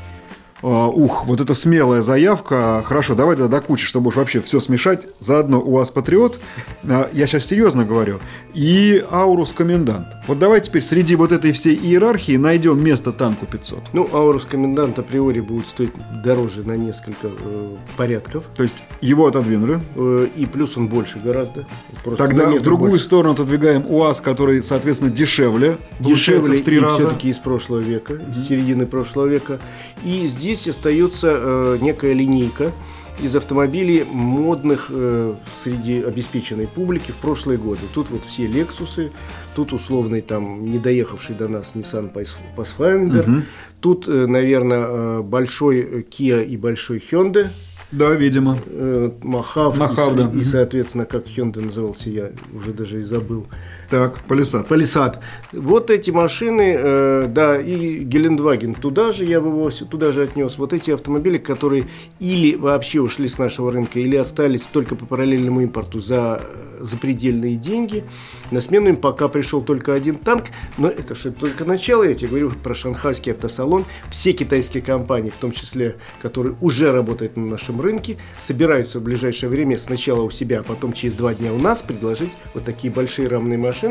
А, 0.62 0.88
ух, 0.88 1.26
вот 1.26 1.40
это 1.40 1.54
смелая 1.54 2.02
заявка. 2.02 2.82
Хорошо, 2.86 3.14
давай 3.14 3.36
тогда 3.36 3.58
до 3.58 3.66
кучи, 3.66 3.84
чтобы 3.84 4.08
уж 4.08 4.16
вообще 4.16 4.40
все 4.40 4.60
смешать. 4.60 5.06
Заодно 5.18 5.60
у 5.60 5.72
вас 5.72 5.90
Патриот, 5.90 6.38
а, 6.84 7.10
я 7.12 7.26
сейчас 7.26 7.46
серьезно 7.46 7.84
говорю, 7.84 8.20
и 8.54 9.04
Аурус 9.10 9.52
Комендант. 9.52 10.06
Вот 10.26 10.38
давай 10.38 10.60
теперь 10.60 10.82
среди 10.82 11.16
вот 11.16 11.32
этой 11.32 11.52
всей 11.52 11.74
иерархии 11.74 12.36
найдем 12.36 12.82
место 12.82 13.12
танку 13.12 13.46
500. 13.46 13.80
Ну, 13.92 14.08
Аурус 14.12 14.44
Комендант 14.44 14.98
априори 14.98 15.40
будет 15.40 15.66
стоить 15.66 15.92
дороже 16.22 16.62
на 16.62 16.76
несколько 16.76 17.28
э, 17.28 17.76
порядков. 17.96 18.44
То 18.54 18.62
есть 18.62 18.84
его 19.00 19.26
отодвинули? 19.26 19.80
Э, 19.96 20.28
и 20.36 20.46
плюс 20.46 20.76
он 20.76 20.88
больше 20.88 21.18
гораздо. 21.18 21.66
Просто 22.04 22.24
Тогда 22.24 22.48
в 22.48 22.62
другую 22.62 22.92
больше. 22.92 23.04
сторону 23.04 23.32
отодвигаем 23.32 23.84
УАЗ, 23.88 24.20
который, 24.20 24.62
соответственно, 24.62 25.10
дешевле. 25.10 25.78
Дешевле 25.98 26.60
в 26.60 26.64
три 26.64 26.78
раза. 26.78 27.06
все-таки 27.06 27.30
из 27.30 27.38
прошлого 27.38 27.80
века, 27.80 28.14
mm-hmm. 28.14 28.30
из 28.30 28.46
середины 28.46 28.86
прошлого 28.86 29.26
века. 29.26 29.58
И 30.04 30.26
здесь 30.28 30.51
здесь 30.54 30.68
остается 30.68 31.28
э, 31.30 31.78
некая 31.80 32.12
линейка, 32.12 32.72
из 33.20 33.36
автомобилей 33.36 34.04
модных 34.04 34.86
э, 34.88 35.34
среди 35.54 36.02
обеспеченной 36.02 36.66
публики 36.66 37.10
в 37.10 37.16
прошлые 37.16 37.58
годы. 37.58 37.82
Тут 37.92 38.10
вот 38.10 38.24
все 38.24 38.46
Lexus, 38.46 39.10
тут 39.54 39.72
условный 39.72 40.22
там 40.22 40.64
не 40.64 40.78
доехавший 40.78 41.36
до 41.36 41.48
нас 41.48 41.72
Nissan 41.74 42.12
Pathfinder, 42.12 43.22
угу. 43.22 43.42
тут, 43.80 44.08
э, 44.08 44.26
наверное, 44.26 44.86
э, 44.88 45.22
большой 45.22 46.06
Kia 46.10 46.44
и 46.44 46.56
большой 46.56 46.98
Hyundai. 46.98 47.48
Да, 47.92 48.10
видимо. 48.14 48.56
Э, 48.66 49.10
Махав, 49.22 49.76
Махав 49.76 50.14
и, 50.14 50.16
да. 50.16 50.30
и, 50.34 50.42
соответственно, 50.44 51.04
как 51.04 51.26
Hyundai 51.26 51.64
назывался, 51.64 52.08
я 52.08 52.32
уже 52.54 52.72
даже 52.72 53.00
и 53.00 53.02
забыл. 53.02 53.46
Так, 53.92 54.20
Палисад. 54.20 54.68
Палисад. 54.68 55.20
Вот 55.52 55.90
эти 55.90 56.10
машины, 56.10 56.74
э, 56.78 57.26
да, 57.28 57.60
и 57.60 57.98
Гелендваген 57.98 58.72
туда 58.72 59.12
же, 59.12 59.26
я 59.26 59.38
бы 59.38 59.48
его 59.48 59.68
туда 59.68 60.12
же 60.12 60.22
отнес. 60.22 60.56
Вот 60.56 60.72
эти 60.72 60.92
автомобили, 60.92 61.36
которые 61.36 61.84
или 62.18 62.54
вообще 62.54 63.02
ушли 63.02 63.28
с 63.28 63.36
нашего 63.36 63.70
рынка, 63.70 64.00
или 64.00 64.16
остались 64.16 64.62
только 64.62 64.94
по 64.94 65.04
параллельному 65.04 65.60
импорту 65.60 66.00
за 66.00 66.40
запредельные 66.82 67.56
деньги. 67.56 68.04
На 68.50 68.60
смену 68.60 68.88
им 68.88 68.96
пока 68.96 69.28
пришел 69.28 69.62
только 69.62 69.94
один 69.94 70.16
танк, 70.16 70.44
но 70.78 70.88
это 70.88 71.14
что 71.14 71.30
только 71.30 71.64
начало, 71.64 72.04
я 72.04 72.14
тебе 72.14 72.28
говорю 72.28 72.50
про 72.50 72.74
шанхайский 72.74 73.32
автосалон. 73.32 73.84
Все 74.10 74.32
китайские 74.32 74.82
компании, 74.82 75.30
в 75.30 75.36
том 75.36 75.52
числе, 75.52 75.96
которые 76.20 76.56
уже 76.60 76.92
работают 76.92 77.36
на 77.36 77.46
нашем 77.46 77.80
рынке, 77.80 78.18
собираются 78.40 78.98
в 79.00 79.02
ближайшее 79.02 79.48
время 79.48 79.78
сначала 79.78 80.22
у 80.22 80.30
себя, 80.30 80.60
а 80.60 80.62
потом 80.62 80.92
через 80.92 81.14
два 81.14 81.34
дня 81.34 81.52
у 81.52 81.58
нас 81.58 81.82
предложить 81.82 82.30
вот 82.54 82.64
такие 82.64 82.92
большие 82.92 83.28
рамные 83.28 83.58
машины, 83.58 83.81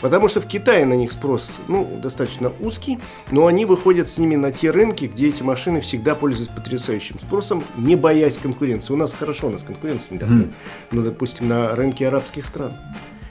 потому 0.00 0.28
что 0.28 0.40
в 0.40 0.46
Китае 0.46 0.84
на 0.84 0.94
них 0.94 1.12
спрос 1.12 1.52
ну, 1.68 1.98
достаточно 2.02 2.52
узкий, 2.60 2.98
но 3.30 3.46
они 3.46 3.64
выходят 3.64 4.08
с 4.08 4.18
ними 4.18 4.36
на 4.36 4.52
те 4.52 4.70
рынки, 4.70 5.06
где 5.06 5.28
эти 5.28 5.42
машины 5.42 5.80
всегда 5.80 6.14
пользуются 6.14 6.54
потрясающим 6.54 7.18
спросом, 7.18 7.62
не 7.76 7.96
боясь 7.96 8.36
конкуренции. 8.36 8.92
У 8.92 8.96
нас 8.96 9.12
хорошо, 9.12 9.48
у 9.48 9.50
нас 9.50 9.62
конкуренция 9.62 10.14
недавно, 10.14 10.42
mm. 10.42 10.52
ну, 10.92 11.02
допустим, 11.02 11.48
на 11.48 11.74
рынке 11.74 12.08
арабских 12.08 12.46
стран, 12.46 12.76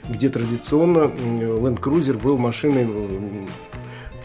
где 0.08 0.28
традиционно 0.28 1.10
Land 1.10 1.80
Cruiser 1.80 2.20
был 2.20 2.38
машиной, 2.38 2.88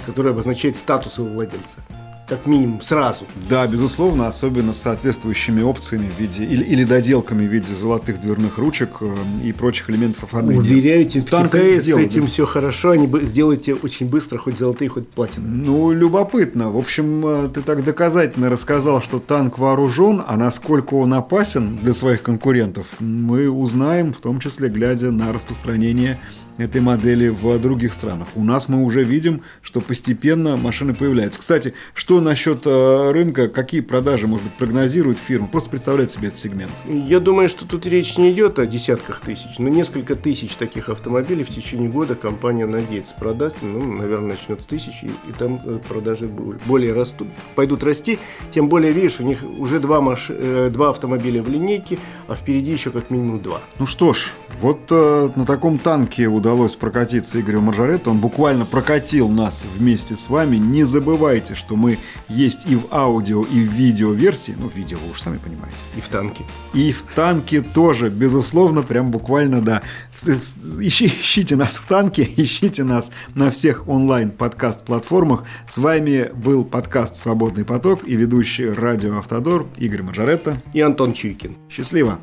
которая 0.05 0.33
обозначает 0.33 0.75
статус 0.75 1.17
его 1.17 1.27
владельца 1.27 1.79
как 2.27 2.47
минимум, 2.47 2.81
сразу. 2.81 3.25
Да, 3.47 3.67
безусловно, 3.67 4.27
особенно 4.27 4.73
с 4.73 4.81
соответствующими 4.81 5.61
опциями 5.61 6.09
в 6.09 6.19
виде 6.19 6.43
или, 6.43 6.63
или 6.63 6.83
доделками 6.83 7.47
в 7.47 7.51
виде 7.51 7.73
золотых 7.73 8.19
дверных 8.19 8.57
ручек 8.57 8.97
э, 9.01 9.13
и 9.43 9.51
прочих 9.51 9.89
элементов 9.89 10.23
оформления. 10.23 10.61
Уверяю, 10.61 11.05
в 11.05 11.11
Китае 11.11 11.81
с 11.81 11.87
этим 11.87 12.27
все 12.27 12.45
хорошо, 12.45 12.91
они 12.91 13.07
сделаете 13.23 13.75
очень 13.75 14.07
быстро, 14.07 14.37
хоть 14.37 14.57
золотые, 14.57 14.89
хоть 14.89 15.07
платиновые. 15.07 15.55
Ну, 15.55 15.91
любопытно. 15.91 16.71
В 16.71 16.77
общем, 16.77 17.25
э, 17.25 17.49
ты 17.53 17.61
так 17.61 17.83
доказательно 17.83 18.49
рассказал, 18.49 19.01
что 19.01 19.19
танк 19.19 19.59
вооружен, 19.59 20.23
а 20.25 20.35
насколько 20.35 20.95
он 20.95 21.13
опасен 21.13 21.77
для 21.77 21.93
своих 21.93 22.23
конкурентов, 22.23 22.87
мы 22.99 23.49
узнаем, 23.49 24.13
в 24.13 24.21
том 24.21 24.39
числе 24.39 24.69
глядя 24.69 25.11
на 25.11 25.31
распространение 25.31 26.19
этой 26.57 26.81
модели 26.81 27.29
в 27.29 27.59
других 27.59 27.93
странах. 27.93 28.27
У 28.35 28.43
нас 28.43 28.69
мы 28.69 28.83
уже 28.83 29.03
видим, 29.03 29.41
что 29.61 29.81
постепенно 29.81 30.57
машины 30.57 30.93
появляются. 30.93 31.39
Кстати, 31.39 31.73
что 31.93 32.21
насчет 32.21 32.61
э, 32.65 33.11
рынка, 33.11 33.49
какие 33.49 33.81
продажи, 33.81 34.27
может 34.27 34.45
быть, 34.45 34.53
прогнозирует 34.53 35.17
фирма? 35.17 35.47
Просто 35.47 35.69
представлять 35.69 36.11
себе 36.11 36.27
этот 36.27 36.39
сегмент. 36.39 36.71
Я 36.87 37.19
думаю, 37.19 37.49
что 37.49 37.65
тут 37.67 37.85
речь 37.85 38.17
не 38.17 38.31
идет 38.31 38.59
о 38.59 38.65
десятках 38.65 39.21
тысяч, 39.21 39.59
но 39.59 39.69
несколько 39.69 40.15
тысяч 40.15 40.55
таких 40.55 40.89
автомобилей 40.89 41.43
в 41.43 41.49
течение 41.49 41.89
года 41.89 42.15
компания 42.15 42.65
надеется 42.65 43.15
продать. 43.15 43.55
Ну, 43.61 43.81
наверное, 43.93 44.29
начнет 44.29 44.61
с 44.61 44.65
тысячи, 44.65 45.05
и 45.05 45.31
там 45.37 45.61
э, 45.63 45.79
продажи 45.87 46.27
более 46.65 46.93
растут, 46.93 47.27
пойдут 47.55 47.83
расти. 47.83 48.19
Тем 48.49 48.69
более, 48.69 48.91
видишь, 48.91 49.19
у 49.19 49.23
них 49.23 49.43
уже 49.43 49.79
два, 49.79 50.01
маш... 50.01 50.27
Э, 50.29 50.69
два 50.71 50.89
автомобиля 50.89 51.43
в 51.43 51.49
линейке, 51.49 51.97
а 52.27 52.35
впереди 52.35 52.71
еще 52.71 52.91
как 52.91 53.09
минимум 53.09 53.39
два. 53.41 53.61
Ну 53.79 53.85
что 53.85 54.13
ж, 54.13 54.31
вот 54.61 54.79
э, 54.89 55.29
на 55.35 55.45
таком 55.45 55.77
танке 55.77 56.27
удалось 56.45 56.75
прокатиться 56.75 57.41
Игорю 57.41 57.61
Маржаретто. 57.61 58.11
Он 58.11 58.19
буквально 58.19 58.65
прокатил 58.65 59.29
нас 59.29 59.63
вместе 59.75 60.15
с 60.15 60.29
вами. 60.29 60.57
Не 60.57 60.83
забывайте, 60.83 61.55
что 61.55 61.75
мы 61.75 61.97
есть 62.29 62.69
и 62.69 62.75
в 62.75 62.83
аудио, 62.91 63.41
и 63.41 63.63
в 63.63 63.71
видео 63.71 64.11
версии. 64.11 64.55
Ну, 64.55 64.69
видео 64.69 64.99
вы 65.03 65.09
уж 65.09 65.21
сами 65.21 65.37
понимаете. 65.37 65.77
И 65.97 66.01
в 66.01 66.07
танке. 66.07 66.43
И 66.75 66.93
в 66.93 67.01
танке 67.01 67.61
тоже, 67.61 68.09
безусловно, 68.09 68.83
прям 68.83 69.09
буквально, 69.09 69.59
да. 69.59 69.81
Ищи, 70.23 71.07
ищите 71.07 71.55
нас 71.55 71.77
в 71.77 71.87
танке, 71.87 72.29
ищите 72.35 72.83
нас 72.83 73.11
на 73.33 73.49
всех 73.49 73.87
онлайн-подкаст-платформах. 73.87 75.45
С 75.67 75.79
вами 75.79 76.29
был 76.31 76.63
подкаст 76.63 77.15
«Свободный 77.15 77.65
поток» 77.65 78.01
и 78.05 78.15
ведущий 78.15 78.69
радио 78.69 79.17
«Автодор» 79.17 79.65
Игорь 79.77 80.03
Маржаретто 80.03 80.61
и 80.73 80.81
Антон 80.81 81.13
Чуйкин. 81.13 81.57
Счастливо! 81.71 82.19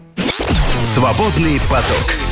Свободный 0.84 1.58
поток. 1.68 2.31